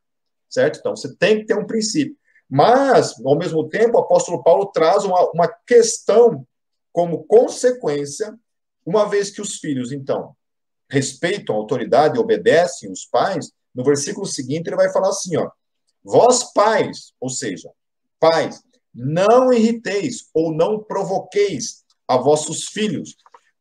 [0.49, 0.79] Certo?
[0.79, 2.17] Então, você tem que ter um princípio.
[2.57, 6.47] Mas, ao mesmo tempo, o apóstolo Paulo traz uma, uma questão
[6.93, 8.33] como consequência,
[8.87, 10.37] uma vez que os filhos, então,
[10.88, 15.51] respeitam a autoridade obedecem os pais, no versículo seguinte ele vai falar assim, ó,
[16.05, 17.69] vós pais, ou seja,
[18.21, 18.62] pais,
[18.95, 23.17] não irriteis ou não provoqueis a vossos filhos,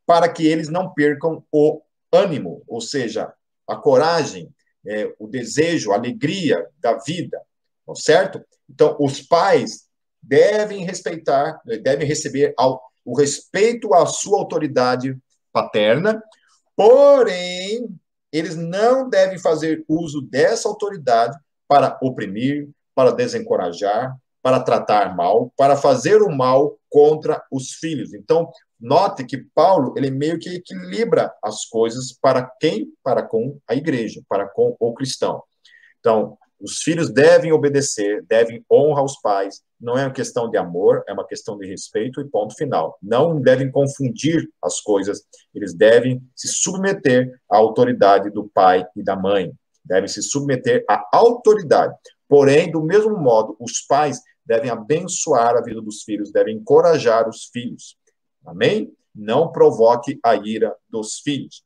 [0.06, 3.34] para que eles não percam o ânimo, ou seja,
[3.68, 4.54] a coragem,
[4.86, 7.42] é, o desejo, a alegria da vida,
[7.96, 8.42] certo?
[8.70, 9.84] Então, os pais
[10.22, 15.18] devem respeitar, devem receber ao, o respeito à sua autoridade
[15.52, 16.24] paterna,
[16.76, 17.88] porém,
[18.32, 25.78] eles não devem fazer uso dessa autoridade para oprimir, para desencorajar, para tratar mal, para
[25.78, 28.14] fazer o mal contra os filhos.
[28.14, 32.88] Então, note que Paulo, ele meio que equilibra as coisas para quem?
[33.04, 35.42] Para com a igreja, para com o cristão.
[36.00, 39.62] Então, os filhos devem obedecer, devem honrar os pais.
[39.80, 42.98] Não é uma questão de amor, é uma questão de respeito e ponto final.
[43.02, 45.24] Não devem confundir as coisas.
[45.54, 49.52] Eles devem se submeter à autoridade do pai e da mãe.
[49.84, 51.94] Devem se submeter à autoridade.
[52.30, 57.46] Porém, do mesmo modo, os pais devem abençoar a vida dos filhos, devem encorajar os
[57.46, 57.98] filhos.
[58.46, 58.92] Amém?
[59.14, 61.64] Não provoque a ira dos filhos.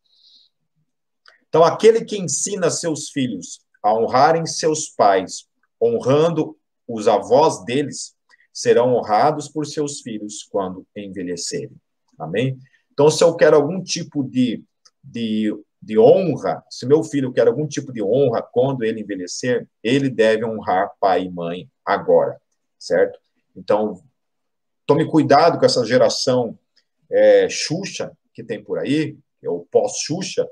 [1.47, 5.47] Então, aquele que ensina seus filhos a honrarem seus pais,
[5.81, 8.15] honrando os avós deles,
[8.53, 11.75] serão honrados por seus filhos quando envelhecerem.
[12.17, 12.57] Amém?
[12.91, 14.63] Então, se eu quero algum tipo de,
[15.03, 20.09] de, de honra, se meu filho quer algum tipo de honra quando ele envelhecer, ele
[20.09, 22.39] deve honrar pai e mãe agora
[22.79, 23.19] certo?
[23.55, 24.01] Então,
[24.85, 26.57] tome cuidado com essa geração
[27.09, 30.47] é, Xuxa que tem por aí, é o pós-Xuxa,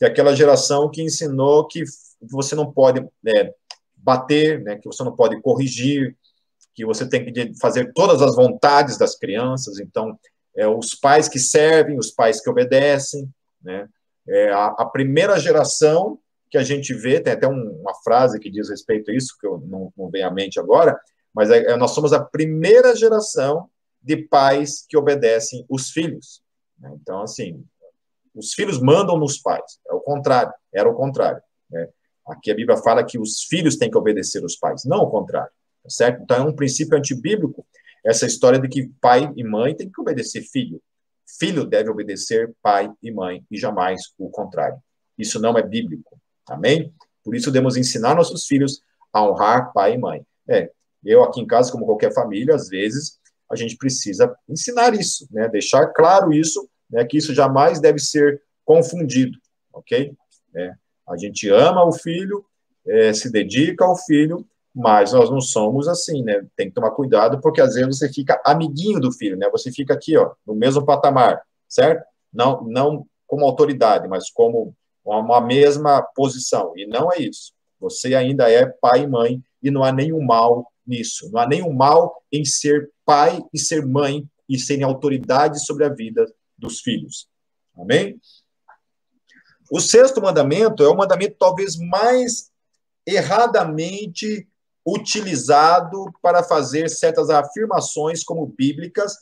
[0.00, 1.84] que é aquela geração que ensinou que
[2.22, 3.54] você não pode é,
[3.94, 6.16] bater, né, que você não pode corrigir,
[6.74, 9.78] que você tem que fazer todas as vontades das crianças.
[9.78, 10.18] Então,
[10.56, 13.28] é, os pais que servem, os pais que obedecem,
[13.62, 13.86] né?
[14.26, 16.18] É, a, a, primeira geração
[16.50, 19.46] que a gente vê, tem até um, uma frase que diz respeito a isso, que
[19.46, 20.98] eu não, não vem à mente agora,
[21.34, 23.68] mas é, é, nós somos a primeira geração
[24.02, 26.42] de pais que obedecem os filhos.
[26.78, 26.90] Né?
[27.00, 27.62] Então, assim,
[28.34, 29.78] os filhos mandam nos pais.
[29.88, 30.52] É o contrário.
[30.72, 31.42] Era o contrário.
[31.70, 31.88] Né?
[32.28, 35.50] Aqui a Bíblia fala que os filhos têm que obedecer os pais, não o contrário.
[35.82, 36.22] Tá certo?
[36.22, 37.66] Então, é um princípio antibíblico
[38.04, 40.80] essa história de que pai e mãe têm que obedecer filho.
[41.38, 44.78] Filho deve obedecer pai e mãe e jamais o contrário.
[45.18, 46.18] Isso não é bíblico.
[46.48, 46.92] Amém?
[47.22, 50.26] Por isso, devemos ensinar nossos filhos a honrar pai e mãe.
[50.48, 50.70] É,
[51.04, 53.18] eu, aqui em casa, como qualquer família, às vezes,
[53.50, 55.48] a gente precisa ensinar isso, né?
[55.48, 57.04] Deixar claro isso, né?
[57.04, 59.38] Que isso jamais deve ser confundido,
[59.72, 60.12] ok?
[60.54, 60.72] É,
[61.08, 62.44] a gente ama o filho,
[62.86, 66.46] é, se dedica ao filho, mas nós não somos assim, né?
[66.56, 69.48] Tem que tomar cuidado, porque às vezes você fica amiguinho do filho, né?
[69.50, 72.04] Você fica aqui, ó, no mesmo patamar, certo?
[72.32, 74.74] Não, não como autoridade, mas como
[75.04, 76.72] uma mesma posição.
[76.76, 77.52] E não é isso.
[77.80, 81.30] Você ainda é pai e mãe e não há nenhum mal nisso.
[81.32, 85.88] Não há nenhum mal em ser pai e ser mãe e serem autoridade sobre a
[85.88, 86.26] vida
[86.60, 87.28] dos filhos.
[87.76, 88.20] Amém?
[89.70, 92.50] O sexto mandamento é o mandamento talvez mais
[93.06, 94.46] erradamente
[94.86, 99.14] utilizado para fazer certas afirmações como bíblicas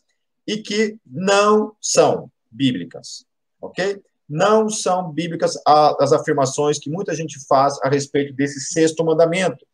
[0.46, 3.27] e que não são bíblicas,
[3.61, 4.03] ok?
[4.29, 9.66] Não são bíblicas as afirmações que muita gente faz a respeito desse sexto mandamento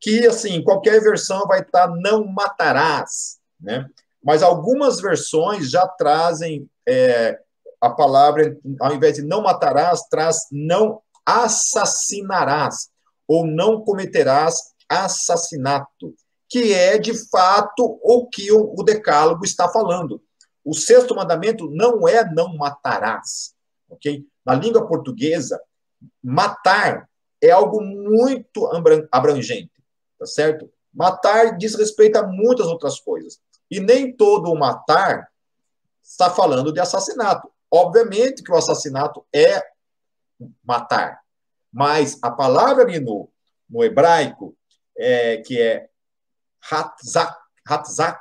[0.00, 3.86] que, assim, qualquer versão vai estar não matarás, né?
[4.24, 7.40] Mas algumas versões já trazem é,
[7.80, 12.90] a palavra, ao invés de não matarás, traz não assassinarás,
[13.26, 16.14] ou não cometerás assassinato,
[16.48, 20.20] que é, de fato, o que o, decálogo está falando.
[20.64, 23.54] O sexto mandamento não é não matarás,
[23.88, 24.26] ok?
[24.44, 25.60] Na língua portuguesa,
[26.22, 27.08] matar
[27.40, 28.68] é algo muito
[29.10, 29.80] abrangente
[30.20, 30.70] tá certo?
[30.92, 33.40] Matar diz respeito a muitas outras coisas.
[33.70, 35.29] E nem todo o matar
[36.02, 37.50] está falando de assassinato.
[37.70, 39.62] Obviamente que o assassinato é
[40.64, 41.20] matar,
[41.72, 43.30] mas a palavra no,
[43.68, 44.56] no hebraico,
[44.96, 45.88] é, que é
[46.70, 47.36] hatzak,
[47.66, 48.20] hatzak,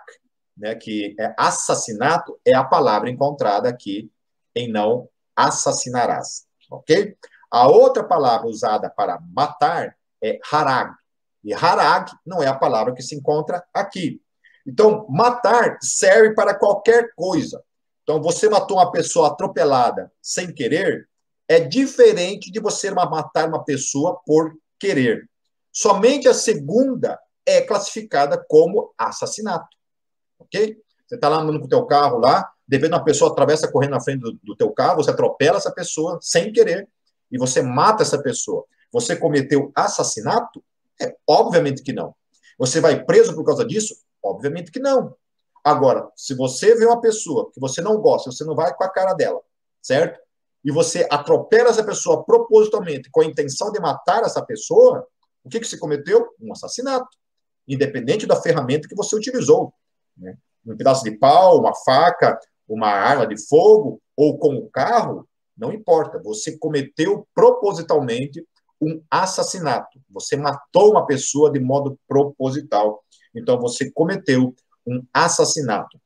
[0.55, 4.11] né, que é assassinato, é a palavra encontrada aqui
[4.53, 7.17] em não assassinarás, ok?
[7.49, 10.93] A outra palavra usada para matar é harag,
[11.43, 14.21] e harag não é a palavra que se encontra aqui.
[14.67, 17.63] Então, matar serve para qualquer coisa.
[18.09, 21.07] Então, você matou uma pessoa atropelada sem querer,
[21.47, 25.29] é diferente de você matar uma pessoa por querer.
[25.71, 29.77] Somente a segunda é classificada como assassinato.
[30.39, 30.75] Ok?
[31.07, 34.01] Você está lá andando com o teu carro lá, devendo uma pessoa atravessa correndo na
[34.01, 36.89] frente do, do teu carro, você atropela essa pessoa sem querer
[37.31, 38.65] e você mata essa pessoa.
[38.91, 40.63] Você cometeu assassinato?
[40.99, 42.15] É, obviamente que não.
[42.57, 43.93] Você vai preso por causa disso?
[44.23, 45.15] Obviamente que não.
[45.63, 48.89] Agora, se você vê uma pessoa que você não gosta, você não vai com a
[48.89, 49.41] cara dela,
[49.81, 50.19] certo?
[50.63, 55.07] E você atropela essa pessoa propositalmente com a intenção de matar essa pessoa,
[55.43, 56.27] o que, que você cometeu?
[56.39, 57.07] Um assassinato.
[57.67, 59.73] Independente da ferramenta que você utilizou.
[60.17, 60.37] Né?
[60.65, 65.71] Um pedaço de pau, uma faca, uma arma de fogo, ou com o carro, não
[65.71, 66.21] importa.
[66.23, 68.45] Você cometeu propositalmente
[68.81, 69.99] um assassinato.
[70.09, 73.03] Você matou uma pessoa de modo proposital.
[73.33, 74.53] Então, você cometeu
[74.89, 75.99] um assassinato.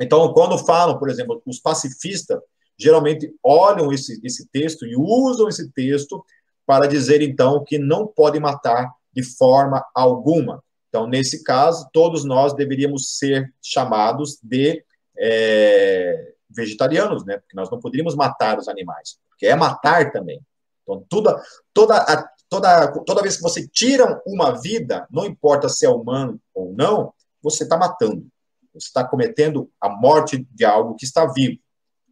[0.00, 2.40] Então, quando falam, por exemplo, os pacifistas
[2.78, 6.22] geralmente olham esse, esse texto e usam esse texto
[6.66, 10.62] para dizer, então, que não pode matar de forma alguma.
[10.88, 14.84] Então, nesse caso, todos nós deveríamos ser chamados de
[15.18, 17.38] é, vegetarianos, né?
[17.38, 20.40] Porque nós não poderíamos matar os animais, porque é matar também.
[20.82, 25.88] Então, toda, toda, toda, toda vez que você tira uma vida, não importa se é
[25.88, 28.26] humano ou não, você está matando.
[28.74, 31.58] Você está cometendo a morte de algo que está vivo,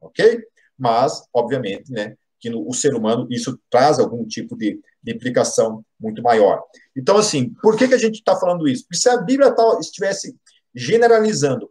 [0.01, 0.43] ok?
[0.79, 5.85] Mas, obviamente, né, que no o ser humano isso traz algum tipo de, de implicação
[5.99, 6.63] muito maior.
[6.97, 8.85] Então, assim, por que, que a gente está falando isso?
[8.85, 10.37] Porque se a Bíblia tá, estivesse
[10.75, 11.71] generalizando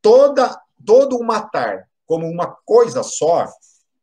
[0.00, 3.46] toda, todo o matar como uma coisa só,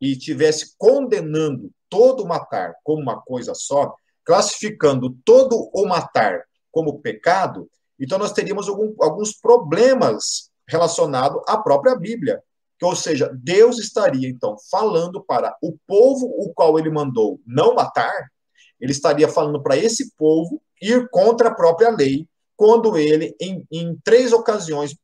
[0.04, 7.00] e estivesse condenando todo o matar como uma coisa só, classificando todo o matar como
[7.00, 12.42] pecado, então, nós teríamos algum, alguns problemas relacionados à própria Bíblia.
[12.82, 18.30] Ou seja, Deus estaria, então, falando para o povo o qual ele mandou não matar,
[18.80, 22.28] ele estaria falando para esse povo ir contra a própria lei,
[22.58, 24.96] quando ele, em, em três ocasiões,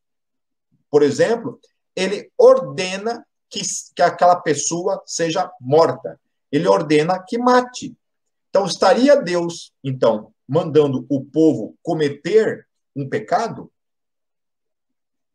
[0.91, 1.59] por exemplo,
[1.95, 3.61] ele ordena que,
[3.95, 6.19] que aquela pessoa seja morta.
[6.51, 7.95] Ele ordena que mate.
[8.49, 12.67] Então, estaria Deus, então, mandando o povo cometer
[13.01, 13.71] um pecado,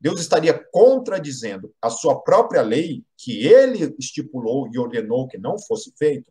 [0.05, 5.95] Deus estaria contradizendo a sua própria lei, que ele estipulou e ordenou que não fosse
[5.97, 6.31] feito.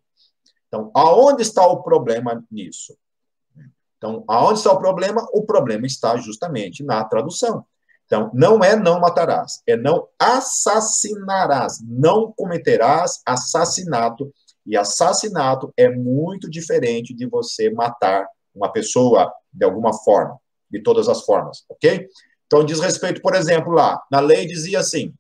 [0.68, 2.96] Então, aonde está o problema nisso?
[3.98, 5.26] Então, aonde está o problema?
[5.34, 7.66] O problema está justamente na tradução.
[8.06, 14.32] Então, não é não matarás, é não assassinarás, não cometerás assassinato.
[14.68, 20.40] E assassinato é muito diferente de você matar uma pessoa de alguma forma
[20.74, 22.10] de todas as formas, ok?
[22.48, 25.14] Então, diz respeito, por exemplo, lá, na lei dizia assim,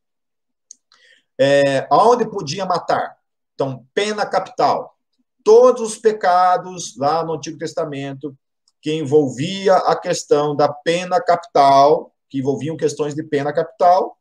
[1.40, 3.16] é, aonde podia matar?
[3.54, 4.98] Então, pena capital.
[5.44, 8.36] Todos os pecados lá no Antigo Testamento
[8.82, 14.18] que envolvia a questão da pena capital, que envolviam questões de pena capital,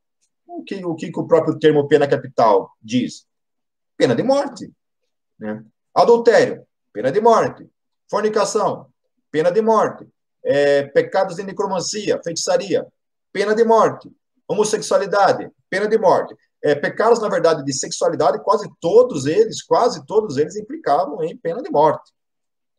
[0.46, 3.26] o que o, que o próprio termo pena capital diz?
[3.96, 4.70] Pena de morte.
[5.38, 5.64] Né?
[5.94, 7.66] Adultério, pena de morte.
[8.08, 8.86] Fornicação,
[9.30, 10.06] pena de morte
[10.44, 12.86] é, pecados de necromancia, feitiçaria,
[13.32, 14.10] pena de morte,
[14.46, 16.34] homossexualidade, pena de morte.
[16.64, 21.60] É, pecados, na verdade, de sexualidade, quase todos eles, quase todos eles implicavam em pena
[21.60, 22.12] de morte.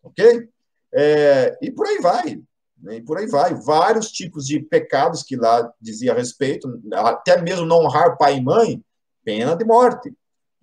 [0.02, 0.47] Ok?
[0.93, 2.41] É, e por aí vai.
[2.82, 2.97] Né?
[2.97, 3.54] E por aí vai.
[3.54, 8.82] Vários tipos de pecados que lá dizia respeito, até mesmo não honrar pai e mãe,
[9.23, 10.13] pena de morte.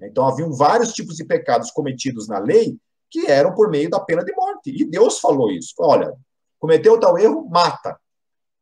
[0.01, 2.79] Então, haviam vários tipos de pecados cometidos na lei
[3.11, 4.71] que eram por meio da pena de morte.
[4.71, 5.75] E Deus falou isso.
[5.79, 6.15] Olha,
[6.61, 7.99] Cometeu tal erro, mata.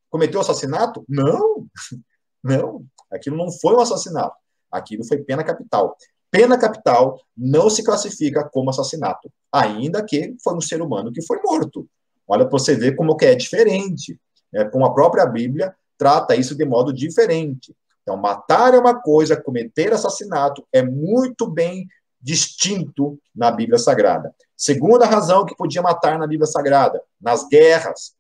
[0.09, 1.05] Cometeu assassinato?
[1.07, 1.67] Não.
[2.43, 2.87] Não.
[3.11, 4.37] Aquilo não foi um assassinato.
[4.71, 5.97] Aquilo foi pena capital.
[6.31, 11.41] Pena capital não se classifica como assassinato, ainda que foi um ser humano que foi
[11.43, 11.89] morto.
[12.29, 14.21] Olha para você ver como que é diferente.
[14.53, 14.65] Né?
[14.67, 17.75] Com a própria Bíblia trata isso de modo diferente.
[18.03, 21.87] Então, matar é uma coisa, cometer assassinato é muito bem
[22.21, 24.35] distinto na Bíblia Sagrada.
[24.59, 28.13] Segunda razão que podia matar na Bíblia Sagrada, nas guerras.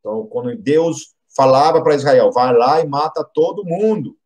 [0.00, 4.16] Então, quando Deus falava para Israel, vai lá e mata todo mundo.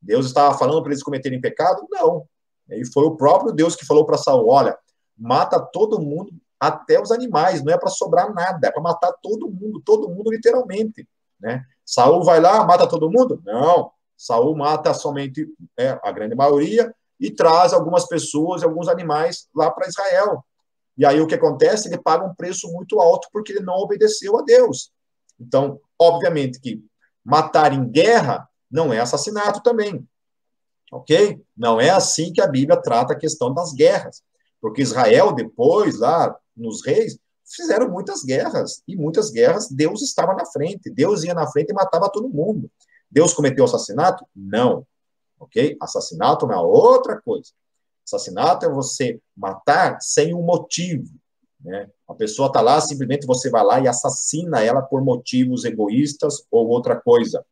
[0.00, 1.86] Deus estava falando para eles cometerem pecado?
[1.90, 2.24] Não.
[2.70, 4.78] E foi o próprio Deus que falou para Saul, olha,
[5.14, 9.50] mata todo mundo, até os animais, não é para sobrar nada, é para matar todo
[9.50, 11.06] mundo, todo mundo literalmente,
[11.38, 11.62] né?
[11.84, 13.42] Saul vai lá, mata todo mundo?
[13.44, 13.90] Não.
[14.16, 15.46] Saul mata somente
[15.76, 20.42] é, a grande maioria e traz algumas pessoas e alguns animais lá para Israel.
[21.00, 21.88] E aí o que acontece?
[21.88, 24.92] Ele paga um preço muito alto porque ele não obedeceu a Deus.
[25.40, 26.84] Então, obviamente que
[27.24, 30.06] matar em guerra não é assassinato também.
[30.92, 31.42] Ok?
[31.56, 34.22] Não é assim que a Bíblia trata a questão das guerras.
[34.60, 38.82] Porque Israel, depois, lá nos reis, fizeram muitas guerras.
[38.86, 40.90] E muitas guerras, Deus estava na frente.
[40.90, 42.70] Deus ia na frente e matava todo mundo.
[43.10, 44.26] Deus cometeu assassinato?
[44.36, 44.86] Não.
[45.38, 45.78] Ok?
[45.80, 47.52] Assassinato é uma outra coisa.
[48.16, 51.08] Assassinato é você matar sem um motivo.
[51.64, 51.88] Né?
[52.08, 56.68] A pessoa está lá, simplesmente você vai lá e assassina ela por motivos egoístas ou
[56.68, 57.44] outra coisa.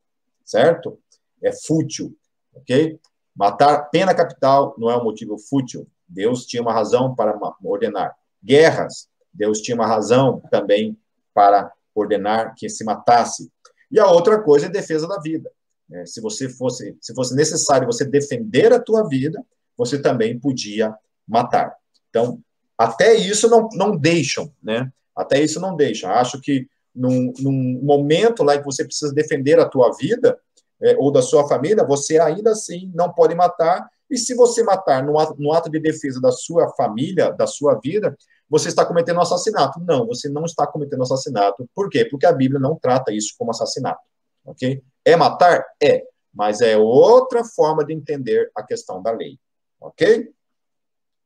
[0.45, 0.99] Certo?
[1.43, 2.17] É fútil.
[2.55, 2.99] Ok?
[3.37, 5.87] Matar pena capital não é um motivo fútil.
[6.09, 8.17] Deus tinha uma razão para ordenar.
[8.43, 10.99] Guerras, Deus tinha uma razão também
[11.33, 13.51] para ordenar que se matasse.
[13.91, 15.51] E a outra coisa é defesa da vida.
[15.89, 16.05] Né?
[16.07, 19.45] Se você fosse, se fosse necessário você defender a tua vida,
[19.79, 20.93] você também podia
[21.27, 21.75] matar.
[22.11, 22.41] Então,
[22.77, 24.93] até isso não, não deixam, né?
[25.15, 26.11] Até isso não deixam.
[26.11, 30.39] Acho que num, num momento lá que você precisa defender a tua vida,
[30.81, 33.89] é, ou da sua família, você ainda assim não pode matar.
[34.11, 37.79] E se você matar no ato, no ato de defesa da sua família, da sua
[37.83, 38.17] vida,
[38.49, 39.81] você está cometendo um assassinato.
[39.81, 41.69] Não, você não está cometendo assassinato.
[41.75, 42.05] Por quê?
[42.05, 44.01] Porque a Bíblia não trata isso como assassinato.
[44.45, 44.83] Ok?
[45.05, 45.65] É matar?
[45.83, 46.05] É.
[46.33, 49.39] Mas é outra forma de entender a questão da lei.
[49.81, 50.31] Ok?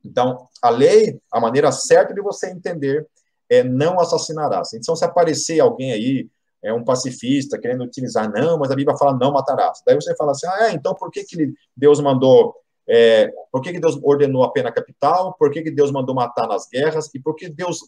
[0.05, 3.07] Então, a lei, a maneira certa de você entender
[3.49, 4.73] é não assassinarás.
[4.73, 6.29] Então, se aparecer alguém aí
[6.63, 9.83] é um pacifista querendo utilizar, não, mas a Bíblia fala não matarás.
[9.85, 12.55] Daí você fala assim, ah, é, então por que, que Deus mandou,
[12.89, 16.47] é, por que, que Deus ordenou a pena capital, por que, que Deus mandou matar
[16.47, 17.81] nas guerras, e por que Deus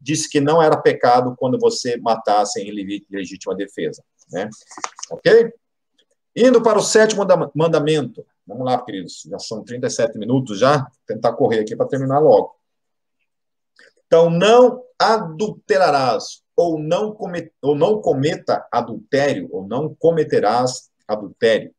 [0.00, 2.72] disse que não era pecado quando você matasse em
[3.10, 4.02] legítima defesa,
[4.32, 4.48] né?
[5.10, 5.52] Ok?
[6.34, 8.24] Indo para o sétimo mandamento.
[8.46, 12.56] Vamos lá, queridos, já são 37 minutos já, Vou tentar correr aqui para terminar logo.
[14.06, 21.74] Então, não adulterarás ou não, cometa, ou não cometa adultério, ou não cometerás adultério.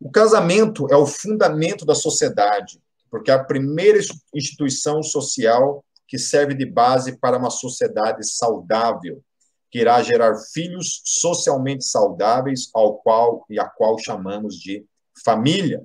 [0.00, 2.80] O casamento é o fundamento da sociedade,
[3.10, 3.98] porque é a primeira
[4.34, 9.22] instituição social que serve de base para uma sociedade saudável,
[9.70, 14.84] que irá gerar filhos socialmente saudáveis, ao qual e a qual chamamos de
[15.24, 15.84] família.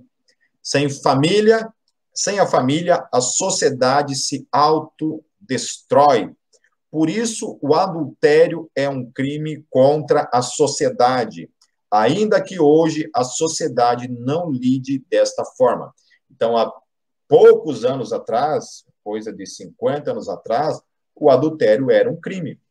[0.62, 1.68] Sem família,
[2.14, 6.36] sem a família, a sociedade se autodestrói,
[6.96, 11.52] por isso, o adultério é um crime contra a sociedade,
[11.92, 15.94] ainda que hoje a sociedade não lide desta forma.
[16.32, 16.72] Então, há
[17.28, 20.82] poucos anos atrás, coisa de 50 anos atrás,
[21.14, 22.62] o adultério era um crime,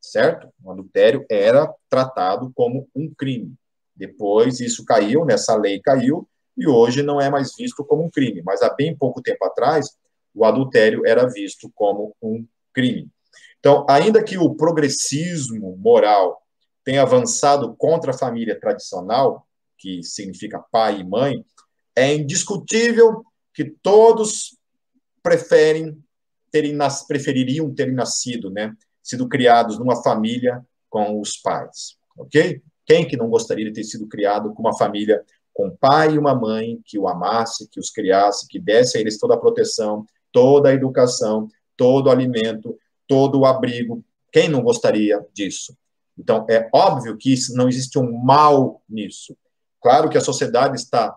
[0.00, 0.48] certo?
[0.64, 3.54] O adultério era tratado como um crime.
[3.96, 8.42] Depois isso caiu, nessa lei caiu, e hoje não é mais visto como um crime.
[8.44, 9.96] Mas há bem pouco tempo atrás,
[10.34, 13.08] o adultério era visto como um crime.
[13.58, 16.40] Então, ainda que o progressismo moral
[16.84, 19.46] tenha avançado contra a família tradicional,
[19.78, 21.44] que significa pai e mãe,
[21.96, 24.56] é indiscutível que todos
[25.22, 25.98] preferem
[26.50, 26.78] terem,
[27.08, 28.72] prefeririam ter nascido, né,
[29.02, 32.62] sido criados numa família com os pais, ok?
[32.86, 35.22] Quem que não gostaria de ter sido criado com uma família
[35.56, 39.00] com um pai e uma mãe que o amasse, que os criasse, que desse a
[39.00, 42.78] eles toda a proteção, toda a educação, todo o alimento,
[43.08, 44.04] todo o abrigo.
[44.30, 45.74] Quem não gostaria disso?
[46.18, 49.34] Então, é óbvio que isso, não existe um mal nisso.
[49.80, 51.16] Claro que a sociedade está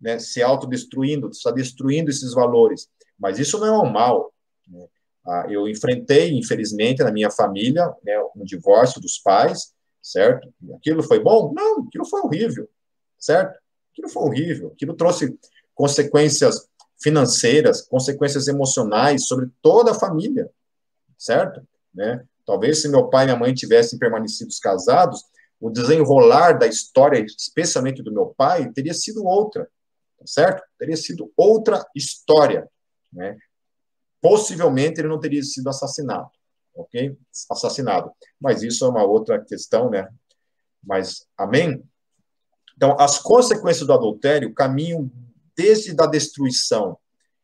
[0.00, 4.32] né, se autodestruindo, está destruindo esses valores, mas isso não é um mal.
[4.68, 4.84] Né?
[5.24, 9.72] Ah, eu enfrentei, infelizmente, na minha família, né, um divórcio dos pais,
[10.06, 10.48] certo?
[10.76, 11.52] Aquilo foi bom?
[11.52, 12.68] Não, aquilo foi horrível,
[13.18, 13.58] certo?
[13.90, 15.36] Aquilo foi horrível, aquilo trouxe
[15.74, 16.68] consequências
[17.02, 20.48] financeiras, consequências emocionais sobre toda a família,
[21.18, 21.60] certo?
[21.92, 22.24] Né?
[22.46, 25.24] Talvez se meu pai e minha mãe tivessem permanecido casados,
[25.60, 29.68] o desenrolar da história, especialmente do meu pai, teria sido outra,
[30.24, 30.62] certo?
[30.78, 32.68] Teria sido outra história,
[33.12, 33.36] né?
[34.20, 36.30] Possivelmente ele não teria sido assassinado,
[36.76, 37.16] ok?
[37.50, 38.10] Assassinado.
[38.40, 40.08] Mas isso é uma outra questão, né?
[40.82, 41.82] Mas, amém?
[42.76, 45.10] Então, as consequências do adultério caminham
[45.56, 46.98] desde a destruição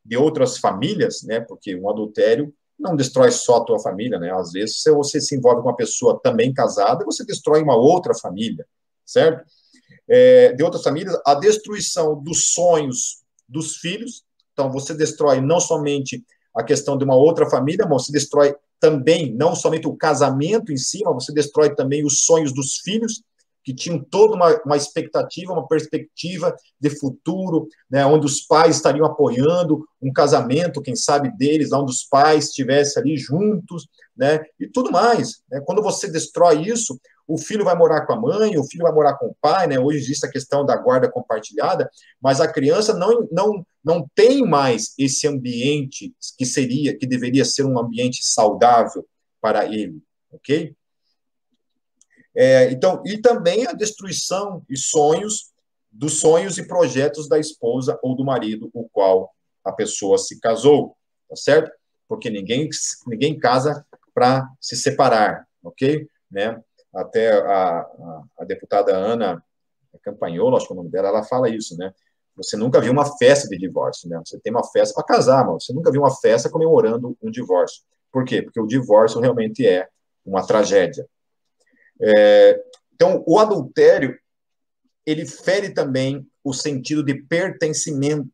[0.05, 1.41] de outras famílias, né?
[1.41, 4.33] Porque um adultério não destrói só a tua família, né?
[4.33, 8.15] Às vezes, se você se envolve com uma pessoa também casada, você destrói uma outra
[8.15, 8.67] família,
[9.07, 9.45] certo?
[10.09, 14.25] É, de outras famílias, a destruição dos sonhos dos filhos.
[14.53, 16.23] Então, você destrói não somente
[16.55, 20.77] a questão de uma outra família, mas você destrói também, não somente o casamento em
[20.77, 23.23] si, mas você destrói também os sonhos dos filhos,
[23.63, 29.07] que tinham toda uma, uma expectativa, uma perspectiva de futuro, né, onde os pais estariam
[29.07, 34.91] apoiando um casamento, quem sabe deles, onde os pais estivessem ali juntos, né, e tudo
[34.91, 35.45] mais.
[35.49, 35.63] Né?
[35.65, 39.15] Quando você destrói isso, o filho vai morar com a mãe, o filho vai morar
[39.15, 39.79] com o pai, né?
[39.79, 44.95] Hoje existe a questão da guarda compartilhada, mas a criança não, não, não tem mais
[44.99, 49.07] esse ambiente que seria, que deveria ser um ambiente saudável
[49.41, 50.75] para ele, ok?
[52.35, 55.53] É, então, e também a destruição e sonhos
[55.93, 59.31] dos sonhos e projetos da esposa ou do marido, o qual
[59.63, 60.97] a pessoa se casou,
[61.29, 61.71] tá certo?
[62.09, 62.69] Porque ninguém
[63.07, 66.09] ninguém casa para se separar, ok?
[66.31, 66.59] Né?
[66.95, 69.43] Até a, a, a deputada Ana
[70.03, 71.93] Campanholo, acho que é o nome dela, ela fala isso, né?
[72.37, 74.21] Você nunca viu uma festa de divórcio, né?
[74.25, 77.83] Você tem uma festa para casar, mas você nunca viu uma festa comemorando um divórcio.
[78.11, 78.43] Por quê?
[78.43, 79.89] Porque o divórcio realmente é
[80.25, 81.07] uma tragédia.
[82.01, 82.63] É,
[82.95, 84.19] então, o adultério,
[85.05, 88.31] ele fere também o sentido de pertencimento.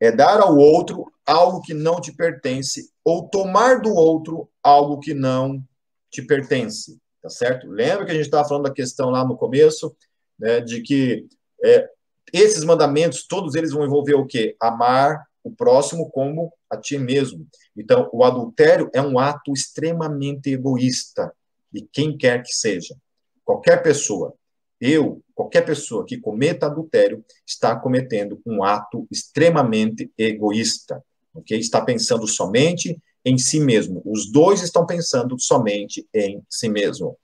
[0.00, 5.14] É dar ao outro algo que não te pertence ou tomar do outro algo que
[5.14, 5.62] não
[6.10, 7.66] te pertence, tá certo?
[7.66, 9.96] Lembra que a gente estava falando da questão lá no começo,
[10.38, 11.26] né, de que
[11.64, 11.88] é,
[12.30, 14.54] esses mandamentos, todos eles vão envolver o quê?
[14.60, 17.46] Amar o próximo como a ti mesmo.
[17.74, 21.32] Então, o adultério é um ato extremamente egoísta,
[21.72, 22.94] de quem quer que seja.
[23.42, 24.34] Qualquer pessoa,
[24.78, 31.02] eu, qualquer pessoa que cometa adultério, está cometendo um ato extremamente egoísta,
[31.34, 31.58] ok?
[31.58, 34.02] Está pensando somente em si mesmo.
[34.04, 37.16] Os dois estão pensando somente em si mesmo.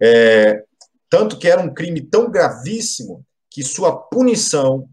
[0.00, 0.62] É,
[1.08, 4.88] tanto que era um crime tão gravíssimo que sua punição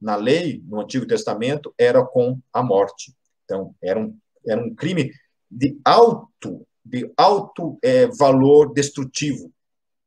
[0.00, 3.14] na lei, no Antigo Testamento, era com a morte.
[3.44, 4.16] Então, era um,
[4.46, 5.12] era um crime
[5.50, 9.52] de alto, de alto é, valor destrutivo,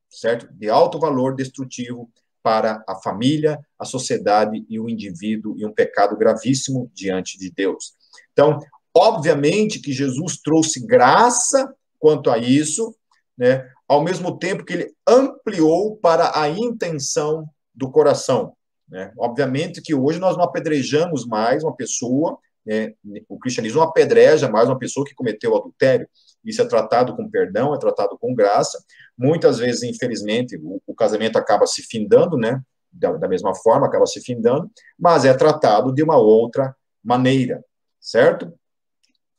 [0.10, 0.52] certo?
[0.54, 2.10] De alto valor destrutivo
[2.42, 7.94] para a família, a sociedade e o indivíduo, e um pecado gravíssimo diante de Deus.
[8.34, 8.60] Então,
[8.96, 12.96] obviamente que Jesus trouxe graça quanto a isso,
[13.38, 13.68] né?
[13.88, 18.54] Ao mesmo tempo que ele ampliou para a intenção do coração,
[18.88, 19.12] né?
[19.18, 22.94] Obviamente que hoje nós não apedrejamos mais uma pessoa, né?
[23.28, 26.08] o cristianismo não apedreja mais uma pessoa que cometeu adultério.
[26.44, 28.82] Isso é tratado com perdão, é tratado com graça.
[29.18, 32.62] Muitas vezes, infelizmente, o, o casamento acaba se findando, né?
[32.92, 34.70] Da, da, mesma forma, acaba se findando,
[35.00, 37.64] mas é tratado de uma outra maneira,
[38.00, 38.54] certo?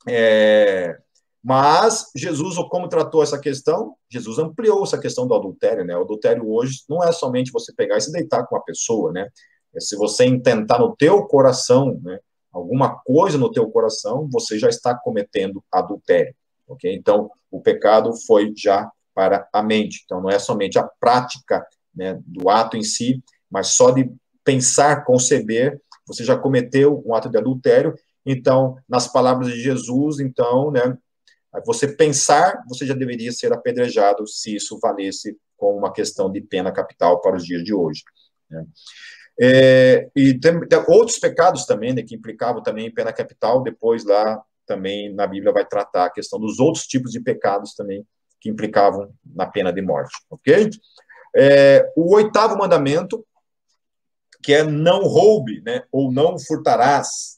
[0.07, 0.97] É,
[1.43, 3.95] mas Jesus, como tratou essa questão?
[4.09, 5.95] Jesus ampliou essa questão do adultério, né?
[5.95, 9.29] O adultério hoje não é somente você pegar e se deitar com uma pessoa, né?
[9.75, 12.19] É se você intentar no teu coração, né?
[12.51, 16.33] Alguma coisa no teu coração, você já está cometendo adultério,
[16.67, 16.93] ok?
[16.95, 20.01] Então, o pecado foi já para a mente.
[20.05, 24.09] Então, não é somente a prática né, do ato em si, mas só de
[24.43, 27.95] pensar, conceber, você já cometeu um ato de adultério.
[28.25, 30.97] Então, nas palavras de Jesus, então, né,
[31.65, 36.71] você pensar, você já deveria ser apedrejado se isso valesse como uma questão de pena
[36.71, 38.01] capital para os dias de hoje.
[38.49, 38.65] Né?
[39.39, 44.41] É, e tem, tem, outros pecados também, né, que implicavam também pena capital, depois lá
[44.65, 48.05] também na Bíblia vai tratar a questão dos outros tipos de pecados também
[48.39, 50.69] que implicavam na pena de morte, ok?
[51.35, 53.25] É, o oitavo mandamento,
[54.41, 57.34] que é não roube, né, ou não furtarás.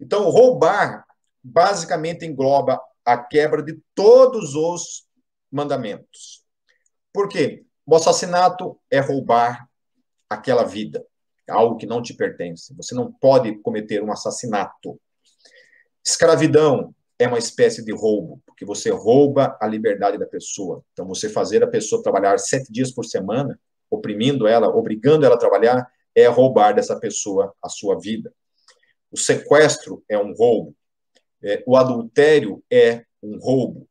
[0.00, 1.04] Então, roubar
[1.42, 5.06] basicamente engloba a quebra de todos os
[5.52, 6.42] mandamentos.
[7.12, 7.64] Por quê?
[7.86, 9.68] O assassinato é roubar
[10.28, 11.04] aquela vida,
[11.48, 12.74] algo que não te pertence.
[12.74, 14.98] Você não pode cometer um assassinato.
[16.04, 20.82] Escravidão é uma espécie de roubo, porque você rouba a liberdade da pessoa.
[20.92, 23.58] Então, você fazer a pessoa trabalhar sete dias por semana,
[23.90, 28.32] oprimindo ela, obrigando ela a trabalhar, é roubar dessa pessoa a sua vida.
[29.14, 30.74] O sequestro é um roubo.
[31.40, 33.86] É, o adultério é um roubo.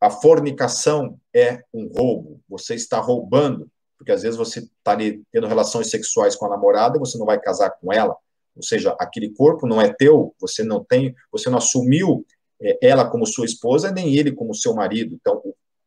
[0.00, 2.40] A fornicação é um roubo.
[2.48, 7.18] Você está roubando, porque às vezes você está tendo relações sexuais com a namorada, você
[7.18, 8.16] não vai casar com ela.
[8.56, 12.24] Ou seja, aquele corpo não é teu, você não tem, você não assumiu
[12.58, 15.14] é, ela como sua esposa, nem ele como seu marido.
[15.20, 15.42] Então,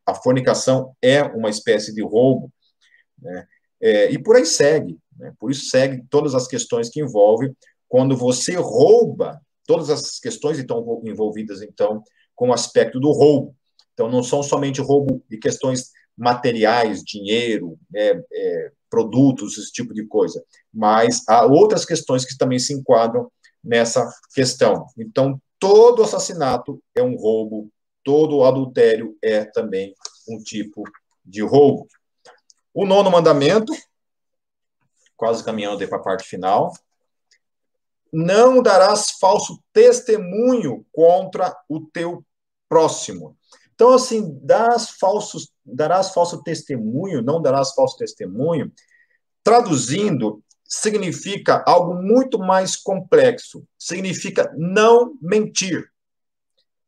[0.06, 2.52] a fornicação é uma espécie de roubo.
[3.20, 3.48] Né?
[3.80, 4.96] É, e por aí segue.
[5.18, 5.34] Né?
[5.40, 7.52] Por isso segue todas as questões que envolvem
[7.88, 12.02] quando você rouba Todas as questões estão envolvidas, então,
[12.34, 13.54] com o aspecto do roubo.
[13.92, 20.06] Então, não são somente roubo de questões materiais, dinheiro, né, é, produtos, esse tipo de
[20.06, 23.30] coisa, mas há outras questões que também se enquadram
[23.62, 24.86] nessa questão.
[24.96, 27.70] Então, todo assassinato é um roubo,
[28.04, 29.94] todo adultério é também
[30.28, 30.84] um tipo
[31.24, 31.86] de roubo.
[32.72, 33.72] O nono mandamento,
[35.16, 36.72] quase caminhando para a parte final,
[38.12, 42.24] não darás falso testemunho contra o teu
[42.68, 43.36] próximo.
[43.74, 48.72] Então, assim, darás, falsos, darás falso testemunho, não darás falso testemunho,
[49.44, 53.64] traduzindo, significa algo muito mais complexo.
[53.78, 55.84] Significa não mentir.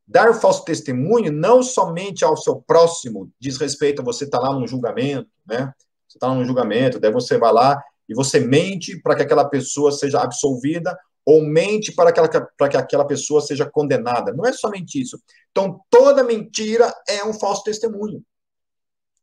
[0.06, 4.58] Dar falso testemunho não somente ao seu próximo, diz respeito a você estar tá lá
[4.58, 5.72] num julgamento, né?
[6.08, 9.92] Você está num julgamento, daí você vai lá e você mente para que aquela pessoa
[9.92, 10.98] seja absolvida
[11.28, 14.32] ou mente para que, ela, para que aquela pessoa seja condenada.
[14.32, 15.22] Não é somente isso.
[15.50, 18.24] Então, toda mentira é um falso testemunho.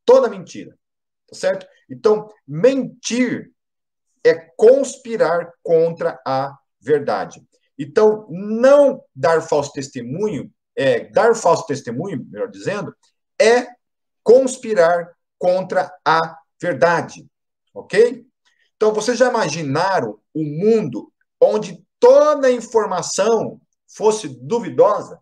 [0.06, 0.78] Toda mentira.
[1.28, 1.66] Tá certo?
[1.90, 3.52] Então, mentir
[4.24, 7.44] é conspirar contra a verdade.
[7.76, 12.96] Então, não dar falso testemunho, é, dar falso testemunho, melhor dizendo,
[13.42, 13.66] é
[14.22, 17.26] conspirar contra a verdade.
[17.74, 18.24] Ok?
[18.76, 25.20] Então, vocês já imaginaram um mundo onde toda informação fosse duvidosa,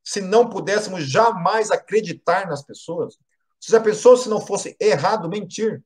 [0.00, 3.18] se não pudéssemos jamais acreditar nas pessoas,
[3.58, 5.82] se a pessoa se não fosse errado mentir.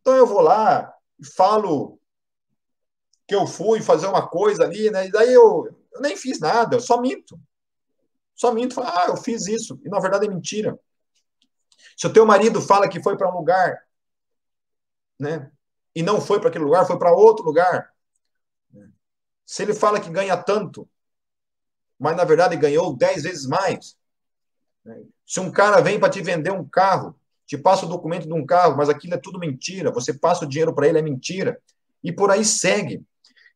[0.00, 1.98] Então eu vou lá e falo
[3.26, 5.08] que eu fui fazer uma coisa ali, né?
[5.08, 7.36] E daí eu, eu nem fiz nada, eu só minto.
[8.36, 9.80] Só minto, falo, ah, eu fiz isso.
[9.84, 10.78] E na verdade é mentira.
[11.96, 13.76] Se o teu marido fala que foi para um lugar,
[15.18, 15.50] né?
[15.96, 17.92] E não foi para aquele lugar, foi para outro lugar.
[19.48, 20.86] Se ele fala que ganha tanto,
[21.98, 23.96] mas na verdade ganhou dez vezes mais.
[25.26, 28.44] Se um cara vem para te vender um carro, te passa o documento de um
[28.44, 31.58] carro, mas aquilo é tudo mentira, você passa o dinheiro para ele, é mentira.
[32.04, 33.02] E por aí segue.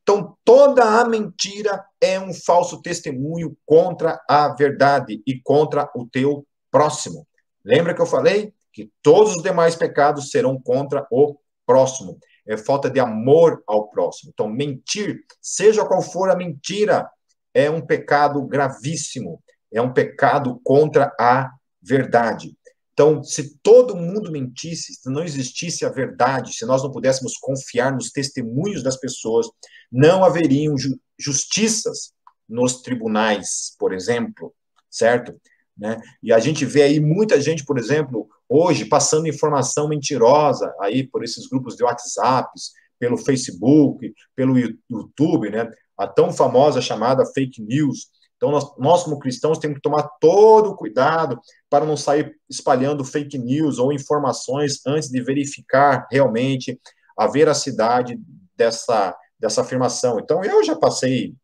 [0.02, 6.46] Então, toda a mentira é um falso testemunho contra a verdade e contra o teu
[6.70, 7.28] próximo.
[7.62, 11.36] Lembra que eu falei que todos os demais pecados serão contra o
[11.66, 14.30] próximo é falta de amor ao próximo.
[14.32, 17.08] Então, mentir, seja qual for a mentira,
[17.54, 22.56] é um pecado gravíssimo, é um pecado contra a verdade.
[22.92, 27.92] Então, se todo mundo mentisse, se não existisse a verdade, se nós não pudéssemos confiar
[27.92, 29.46] nos testemunhos das pessoas,
[29.90, 32.12] não haveriam ju justiças
[32.48, 34.52] nos tribunais, por exemplo,
[34.90, 35.34] certo?
[35.76, 36.00] Né?
[36.22, 41.24] E a gente vê aí muita gente, por exemplo, hoje passando informação mentirosa aí por
[41.24, 44.56] esses grupos de WhatsApps, pelo Facebook, pelo
[44.90, 45.70] YouTube, né?
[45.96, 48.08] A tão famosa chamada fake news.
[48.36, 51.40] Então, nós, nós, como cristãos, temos que tomar todo o cuidado
[51.70, 56.80] para não sair espalhando fake news ou informações antes de verificar realmente
[57.16, 58.18] a veracidade
[58.56, 60.18] dessa, dessa afirmação.
[60.18, 61.34] Então, eu já passei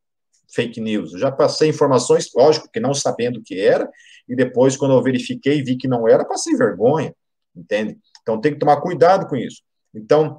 [0.54, 3.88] fake news, eu já passei informações, lógico que não sabendo o que era,
[4.28, 7.14] e depois, quando eu verifiquei e vi que não era, passei vergonha,
[7.54, 7.98] entende?
[8.22, 9.62] Então tem que tomar cuidado com isso.
[9.94, 10.38] Então,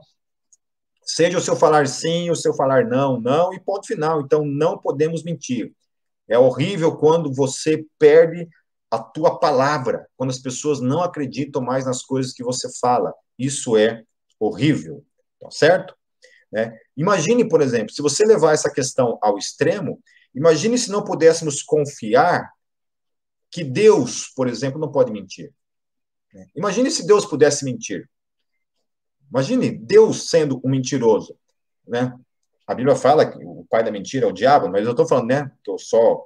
[1.01, 4.21] seja o seu falar sim, o seu falar não, não, e ponto final.
[4.21, 5.73] Então, não podemos mentir.
[6.27, 8.47] É horrível quando você perde
[8.91, 13.13] a tua palavra, quando as pessoas não acreditam mais nas coisas que você fala.
[13.37, 14.03] Isso é
[14.39, 15.03] horrível,
[15.39, 15.95] tá certo?
[16.51, 16.77] Né?
[16.97, 20.01] Imagine, por exemplo, se você levar essa questão ao extremo,
[20.33, 22.51] imagine se não pudéssemos confiar
[23.51, 25.51] que Deus, por exemplo, não pode mentir.
[26.55, 28.07] Imagine se Deus pudesse mentir.
[29.29, 31.35] Imagine Deus sendo um mentiroso,
[31.87, 32.13] né?
[32.67, 35.27] A Bíblia fala que o pai da mentira é o diabo, mas eu estou falando,
[35.27, 35.51] né?
[35.57, 36.23] Estou só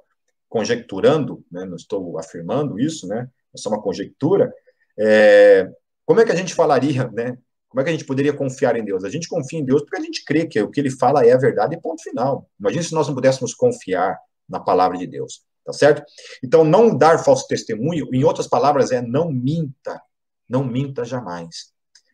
[0.48, 1.64] conjecturando, né?
[1.64, 3.28] Não estou afirmando isso, né?
[3.54, 4.52] É só uma conjectura.
[4.98, 5.70] É...
[6.04, 7.38] Como é que a gente falaria, né?
[7.74, 9.02] Como é que a gente poderia confiar em Deus?
[9.02, 11.32] A gente confia em Deus porque a gente crê que o que ele fala é
[11.32, 12.48] a verdade e ponto final.
[12.60, 14.16] Imagine se nós não pudéssemos confiar
[14.48, 16.04] na palavra de Deus tá certo?
[16.42, 20.00] Então, não dar falso testemunho, em outras palavras, é não minta,
[20.48, 21.72] não minta jamais.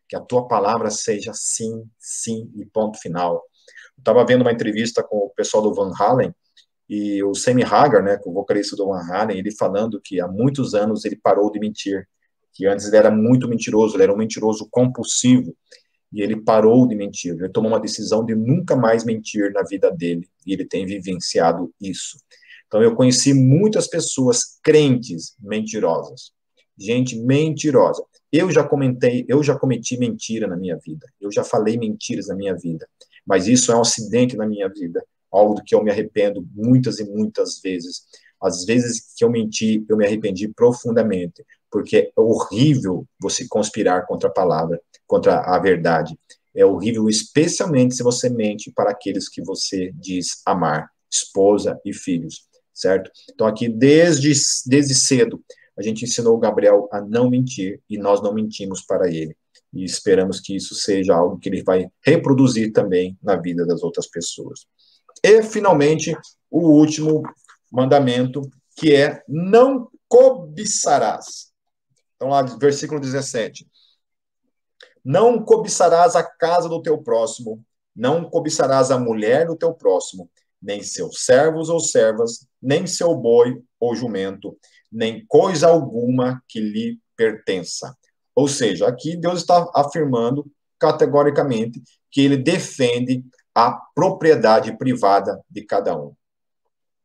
[0.08, 3.34] Que a tua palavra seja sim, sim e ponto final.
[3.34, 6.34] Eu estava vendo uma entrevista com o pessoal do Van Halen,
[6.88, 10.74] e o Sammy Hagar, né, o vocalista do Van Halen, ele falando que há muitos
[10.74, 12.08] anos ele parou de mentir,
[12.52, 15.54] que antes ele era muito mentiroso, ele era um mentiroso compulsivo,
[16.12, 19.90] e ele parou de mentir, ele tomou uma decisão de nunca mais mentir na vida
[19.90, 22.18] dele, e ele tem vivenciado isso.
[22.70, 26.30] Então, eu conheci muitas pessoas crentes mentirosas.
[26.78, 28.00] Gente mentirosa.
[28.32, 31.04] Eu já comentei, eu já cometi mentira na minha vida.
[31.20, 32.88] Eu já falei mentiras na minha vida.
[33.26, 35.04] Mas isso é um acidente na minha vida.
[35.32, 38.02] Algo do que eu me arrependo muitas e muitas vezes.
[38.40, 41.44] Às vezes que eu menti, eu me arrependi profundamente.
[41.70, 46.18] Porque é horrível você conspirar contra a palavra, contra a verdade.
[46.54, 52.50] É horrível, especialmente se você mente para aqueles que você diz amar, esposa e filhos
[52.80, 53.10] certo?
[53.32, 54.32] Então, aqui, desde,
[54.66, 55.42] desde cedo,
[55.78, 59.36] a gente ensinou o Gabriel a não mentir e nós não mentimos para ele.
[59.72, 64.06] E esperamos que isso seja algo que ele vai reproduzir também na vida das outras
[64.06, 64.60] pessoas.
[65.22, 66.16] E, finalmente,
[66.50, 67.22] o último
[67.70, 68.40] mandamento,
[68.76, 71.49] que é não cobiçarás.
[72.20, 73.66] Então, lá, versículo 17.
[75.02, 77.64] Não cobiçarás a casa do teu próximo,
[77.96, 83.62] não cobiçarás a mulher do teu próximo, nem seus servos ou servas, nem seu boi
[83.80, 84.54] ou jumento,
[84.92, 87.96] nem coisa alguma que lhe pertença.
[88.34, 90.44] Ou seja, aqui Deus está afirmando
[90.78, 96.14] categoricamente que ele defende a propriedade privada de cada um.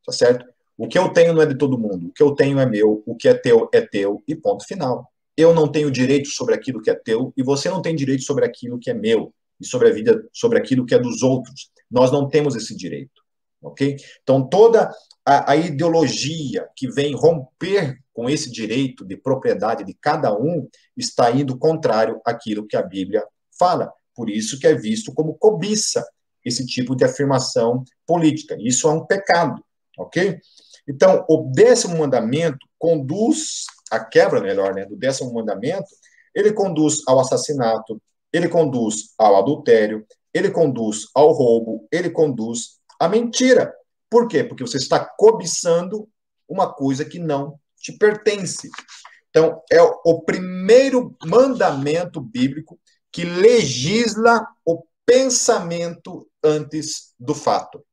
[0.05, 0.45] Tá certo?
[0.77, 3.01] O que eu tenho não é de todo mundo, o que eu tenho é meu,
[3.05, 5.09] o que é teu é teu, e ponto final.
[5.37, 8.45] Eu não tenho direito sobre aquilo que é teu, e você não tem direito sobre
[8.45, 11.69] aquilo que é meu, e sobre a vida, sobre aquilo que é dos outros.
[11.89, 13.21] Nós não temos esse direito,
[13.61, 13.95] ok?
[14.21, 14.91] Então, toda
[15.25, 21.31] a, a ideologia que vem romper com esse direito de propriedade de cada um está
[21.31, 23.23] indo contrário àquilo que a Bíblia
[23.57, 23.91] fala.
[24.15, 26.05] Por isso que é visto como cobiça
[26.43, 28.55] esse tipo de afirmação política.
[28.59, 29.61] Isso é um pecado,
[29.97, 30.39] ok?
[30.87, 35.87] Então, o décimo mandamento conduz, a quebra, melhor, né, do décimo mandamento,
[36.33, 43.07] ele conduz ao assassinato, ele conduz ao adultério, ele conduz ao roubo, ele conduz à
[43.07, 43.73] mentira.
[44.09, 44.43] Por quê?
[44.43, 46.07] Porque você está cobiçando
[46.47, 48.69] uma coisa que não te pertence.
[49.29, 52.79] Então, é o primeiro mandamento bíblico
[53.11, 57.83] que legisla o pensamento antes do fato.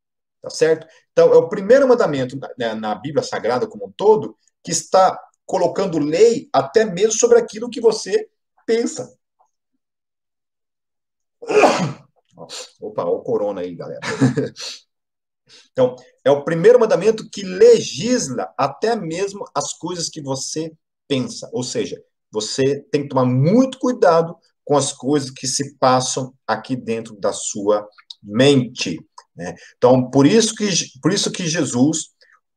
[0.43, 0.87] Tá certo?
[1.13, 5.99] Então, é o primeiro mandamento na, na Bíblia Sagrada como um todo que está colocando
[5.99, 8.29] lei até mesmo sobre aquilo que você
[8.67, 9.17] pensa.
[12.81, 14.01] Opa, o corona aí, galera.
[15.73, 20.73] Então, é o primeiro mandamento que legisla até mesmo as coisas que você
[21.09, 21.49] pensa.
[21.53, 26.77] Ou seja, você tem que tomar muito cuidado com as coisas que se passam aqui
[26.77, 27.87] dentro da sua
[28.23, 28.99] mente.
[29.35, 29.55] Né?
[29.77, 30.69] Então, por isso que
[31.01, 32.13] por isso que Jesus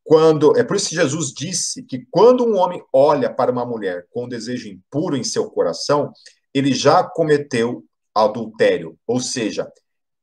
[0.06, 4.06] quando é por isso que Jesus disse que quando um homem olha para uma mulher
[4.12, 6.14] com um desejo impuro em seu coração,
[6.54, 9.70] ele já cometeu adultério, ou seja,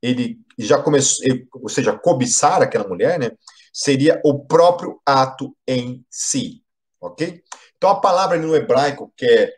[0.00, 3.32] ele já começou, ou seja, cobiçar aquela mulher, né,
[3.72, 6.62] seria o próprio ato em si,
[7.00, 7.42] ok?
[7.76, 9.53] Então a palavra no hebraico que é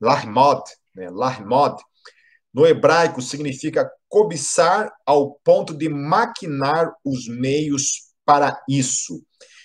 [0.00, 0.62] lahmod,
[0.94, 1.82] né, lahmod,
[2.52, 9.22] no hebraico significa cobiçar ao ponto de maquinar os meios para isso.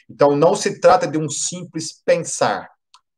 [0.10, 2.70] Então, não se trata de um simples pensar,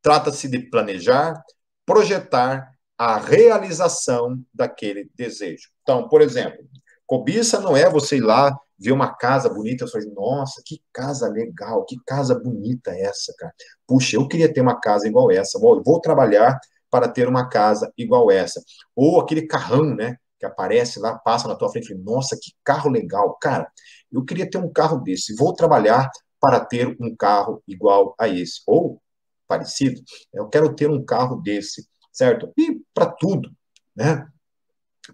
[0.01, 1.41] trata-se de planejar,
[1.85, 5.69] projetar a realização daquele desejo.
[5.81, 6.57] Então, por exemplo,
[7.05, 11.27] cobiça não é você ir lá ver uma casa bonita e falar, nossa, que casa
[11.29, 13.53] legal, que casa bonita essa, cara.
[13.87, 16.59] Puxa, eu queria ter uma casa igual essa, vou, vou trabalhar
[16.89, 18.61] para ter uma casa igual essa.
[18.95, 20.17] Ou aquele carrão, né?
[20.39, 23.37] Que aparece lá, passa na tua frente, nossa, que carro legal.
[23.41, 23.71] Cara,
[24.11, 26.09] eu queria ter um carro desse, vou trabalhar
[26.39, 28.61] para ter um carro igual a esse.
[28.67, 29.01] Ou
[29.47, 30.01] parecido,
[30.33, 32.51] eu quero ter um carro desse, certo?
[32.57, 33.49] E para tudo,
[33.95, 34.27] né?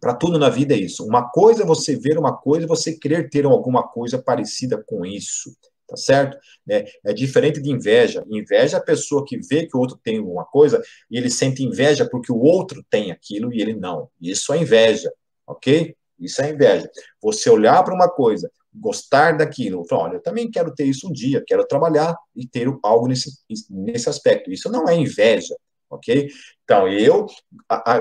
[0.01, 1.05] Para tudo na vida é isso.
[1.05, 5.55] Uma coisa é você ver uma coisa você querer ter alguma coisa parecida com isso
[5.93, 6.37] tá certo?
[6.67, 8.25] É, é diferente de inveja.
[8.27, 11.63] Inveja é a pessoa que vê que o outro tem alguma coisa e ele sente
[11.63, 14.09] inveja porque o outro tem aquilo e ele não.
[14.19, 15.11] Isso é inveja,
[15.45, 15.95] ok?
[16.19, 16.89] Isso é inveja.
[17.21, 21.11] Você olhar para uma coisa, gostar daquilo, falar, olha, eu também quero ter isso um
[21.11, 23.31] dia, quero trabalhar e ter algo nesse,
[23.69, 24.51] nesse aspecto.
[24.51, 25.55] Isso não é inveja,
[25.89, 26.27] ok?
[26.63, 27.25] Então, eu,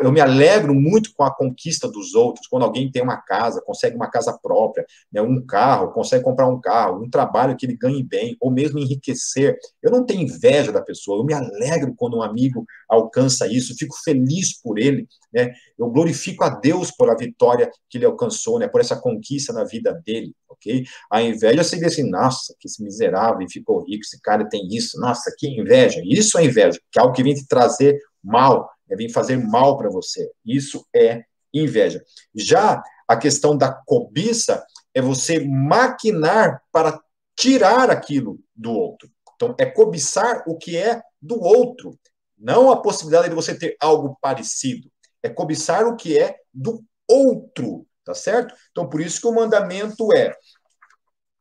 [0.02, 3.96] eu me alegro muito com a conquista dos outros, quando alguém tem uma casa, consegue
[3.96, 8.04] uma casa própria, né, um carro, consegue comprar um carro, um trabalho que ele ganhe
[8.04, 9.56] bem, ou mesmo enriquecer.
[9.82, 13.96] Eu não tenho inveja da pessoa, eu me alegro quando um amigo alcança isso, fico
[14.04, 15.52] feliz por ele, né?
[15.76, 19.64] Eu glorifico a Deus por a vitória que ele alcançou, né, por essa conquista na
[19.64, 20.84] vida dele, ok?
[21.10, 25.34] A inveja seria assim, nossa, que esse miserável ficou rico, esse cara tem isso, nossa,
[25.36, 26.00] que inveja.
[26.04, 29.76] Isso é inveja, que é algo que vem te trazer mal, é vir fazer mal
[29.78, 30.30] para você.
[30.44, 32.02] Isso é inveja.
[32.34, 34.64] Já a questão da cobiça
[34.94, 37.00] é você maquinar para
[37.36, 39.10] tirar aquilo do outro.
[39.34, 41.98] Então, é cobiçar o que é do outro,
[42.38, 44.90] não a possibilidade de você ter algo parecido.
[45.22, 48.54] É cobiçar o que é do outro, tá certo?
[48.70, 50.36] Então, por isso que o mandamento é,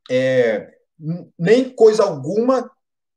[0.09, 0.71] é
[1.37, 2.69] nem coisa alguma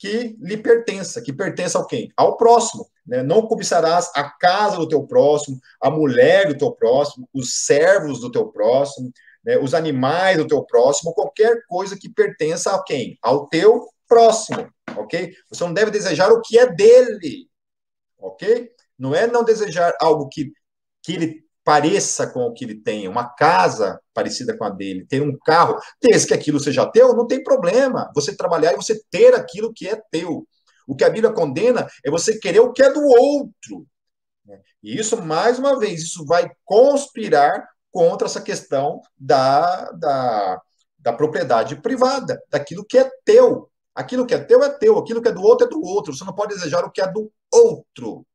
[0.05, 2.12] que lhe pertença, que pertença ao quem?
[2.14, 2.86] Ao próximo.
[3.07, 3.22] Né?
[3.22, 8.30] Não cobiçarás a casa do teu próximo, a mulher do teu próximo, os servos do
[8.30, 9.11] teu próximo,
[9.42, 9.57] né?
[9.57, 13.18] os animais do teu próximo, qualquer coisa que pertença a quem?
[13.22, 15.32] Ao teu próximo, ok?
[15.48, 17.48] Você não deve desejar o que é dele,
[18.18, 18.70] ok?
[18.98, 20.52] Não é não desejar algo que,
[21.02, 25.22] que ele pareça com o que ele tem, uma casa parecida com a dele, ter
[25.22, 28.10] um carro, desde que aquilo seja teu, não tem problema.
[28.14, 30.46] Você trabalhar e você ter aquilo que é teu.
[30.86, 33.86] O que a Bíblia condena é você querer o que é do outro.
[34.82, 40.60] E isso, mais uma vez, isso vai conspirar contra essa questão da, da,
[40.98, 43.70] da propriedade privada, daquilo que é teu.
[43.94, 46.14] Aquilo que é teu é teu, aquilo que é do outro é do outro.
[46.14, 48.26] Você não pode desejar o que é do outro.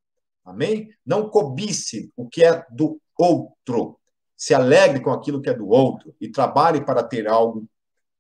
[0.44, 0.90] Amém?
[1.06, 4.00] Não cobice o que é do outro.
[4.36, 7.68] Se alegre com aquilo que é do outro e trabalhe para ter algo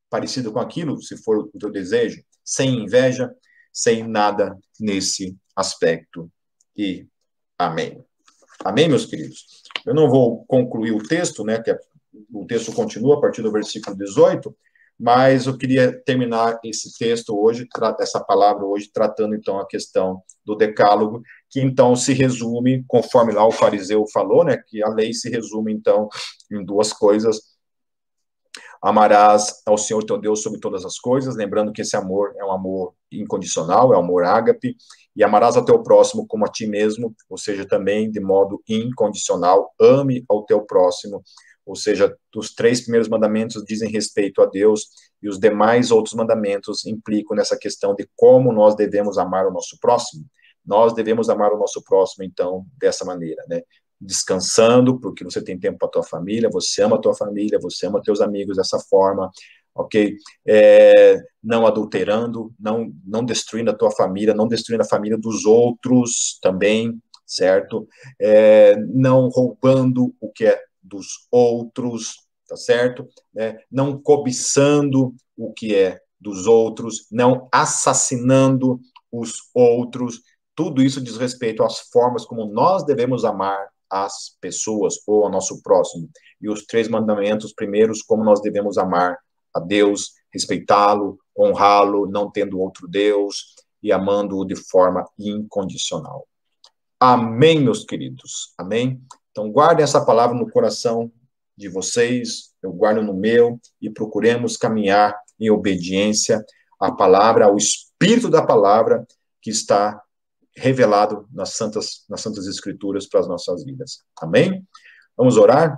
[0.09, 3.33] parecido com aquilo, se for o teu desejo, sem inveja,
[3.71, 6.29] sem nada nesse aspecto.
[6.75, 7.07] E
[7.57, 8.03] amém.
[8.65, 9.63] Amém, meus queridos?
[9.85, 11.79] Eu não vou concluir o texto, né, que é,
[12.33, 14.53] o texto continua a partir do versículo 18,
[14.99, 17.65] mas eu queria terminar esse texto hoje,
[17.99, 23.45] essa palavra hoje, tratando então a questão do decálogo, que então se resume, conforme lá
[23.45, 26.07] o fariseu falou, né, que a lei se resume então
[26.51, 27.41] em duas coisas.
[28.81, 32.51] Amarás ao Senhor teu Deus sobre todas as coisas, lembrando que esse amor é um
[32.51, 34.75] amor incondicional, é um amor ágape,
[35.15, 39.73] e amarás ao teu próximo como a ti mesmo, ou seja, também de modo incondicional,
[39.79, 41.21] ame ao teu próximo
[41.69, 44.87] ou seja, os três primeiros mandamentos dizem respeito a Deus
[45.21, 49.77] e os demais outros mandamentos implicam nessa questão de como nós devemos amar o nosso
[49.79, 50.25] próximo.
[50.69, 53.63] Nós devemos amar o nosso próximo, então, dessa maneira, né?
[53.99, 58.03] Descansando, porque você tem tempo para tua família, você ama a tua família, você ama
[58.03, 59.31] teus amigos dessa forma,
[59.73, 60.15] ok?
[60.47, 66.37] É, não adulterando, não, não destruindo a tua família, não destruindo a família dos outros
[66.39, 67.87] também, certo?
[68.21, 73.09] É, não roubando o que é dos outros, tá certo?
[73.35, 78.79] É, não cobiçando o que é dos outros, não assassinando
[79.11, 80.21] os outros.
[80.59, 85.63] Tudo isso diz respeito às formas como nós devemos amar as pessoas ou ao nosso
[85.63, 86.09] próximo.
[86.41, 89.17] E os três mandamentos primeiros, como nós devemos amar
[89.55, 96.27] a Deus, respeitá-lo, honrá-lo, não tendo outro Deus e amando-o de forma incondicional.
[96.99, 98.53] Amém, meus queridos.
[98.57, 99.01] Amém.
[99.31, 101.09] Então, guardem essa palavra no coração
[101.55, 106.43] de vocês, eu guardo no meu, e procuremos caminhar em obediência
[106.77, 109.07] à palavra, ao espírito da palavra
[109.41, 110.03] que está
[110.59, 114.03] revelado nas santas, nas santas escrituras para as nossas vidas.
[114.21, 114.65] Amém?
[115.15, 115.77] Vamos orar?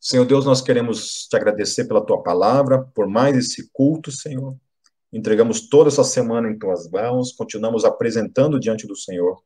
[0.00, 4.56] Senhor Deus, nós queremos te agradecer pela tua palavra, por mais esse culto, Senhor.
[5.12, 9.42] Entregamos toda essa semana em tuas mãos, continuamos apresentando diante do Senhor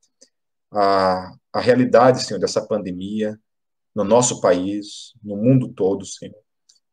[0.73, 3.39] a, a realidade, Senhor, dessa pandemia
[3.95, 6.37] no nosso país, no mundo todo, Senhor.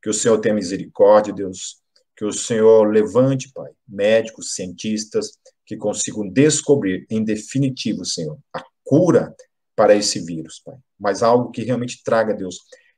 [0.01, 1.81] Que o Senhor tenha misericórdia, Deus.
[2.15, 5.39] Que o Senhor levante, Pai, médicos, cientistas,
[5.71, 9.33] que consigam descobrir, em definitivo, Senhor, a cura
[9.73, 10.75] para esse vírus, Pai.
[10.99, 12.57] Mas algo que realmente traga, Deus,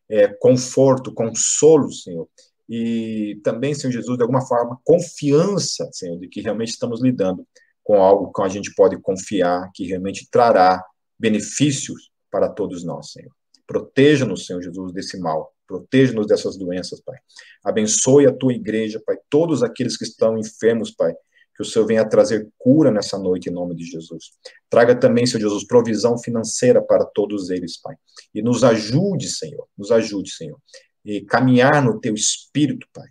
[0.10, 2.28] é, conforto, consolo, Senhor.
[2.68, 7.46] E também, Senhor Jesus, de alguma forma, confiança, Senhor, de que realmente estamos lidando
[7.84, 10.84] com algo que a gente pode confiar, que realmente trará
[11.20, 13.32] benefícios para todos nós, Senhor.
[13.68, 15.54] Proteja-nos, Senhor Jesus, desse mal.
[15.68, 17.20] Proteja-nos dessas doenças, Pai.
[17.64, 19.16] Abençoe a tua igreja, Pai.
[19.30, 21.14] Todos aqueles que estão enfermos, Pai.
[21.56, 24.32] Que o Senhor venha trazer cura nessa noite, em nome de Jesus.
[24.70, 27.96] Traga também, Senhor Jesus, provisão financeira para todos eles, Pai.
[28.34, 29.68] E nos ajude, Senhor.
[29.78, 30.58] Nos ajude, Senhor.
[31.06, 33.08] E caminhar no teu espírito, Pai.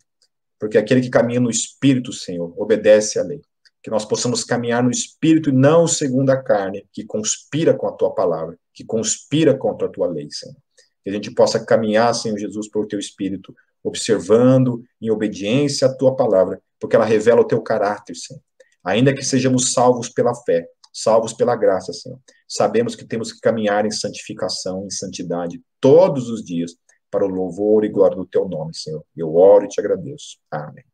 [0.59, 3.41] Porque aquele que caminha no espírito, Senhor, obedece à lei
[3.83, 7.93] que nós possamos caminhar no espírito e não segundo a carne, que conspira com a
[7.93, 10.57] tua palavra, que conspira contra a tua lei, Senhor.
[11.03, 16.15] Que a gente possa caminhar, Senhor Jesus, por teu espírito, observando em obediência à tua
[16.15, 18.43] palavra, porque ela revela o teu caráter, Senhor.
[18.85, 22.19] Ainda que sejamos salvos pela fé, salvos pela graça, Senhor.
[22.49, 26.73] Sabemos que temos que caminhar em santificação, em santidade, todos os dias,
[27.09, 29.05] para o louvor e glória do teu nome, Senhor.
[29.17, 30.39] Eu oro e te agradeço.
[30.51, 30.85] Amém.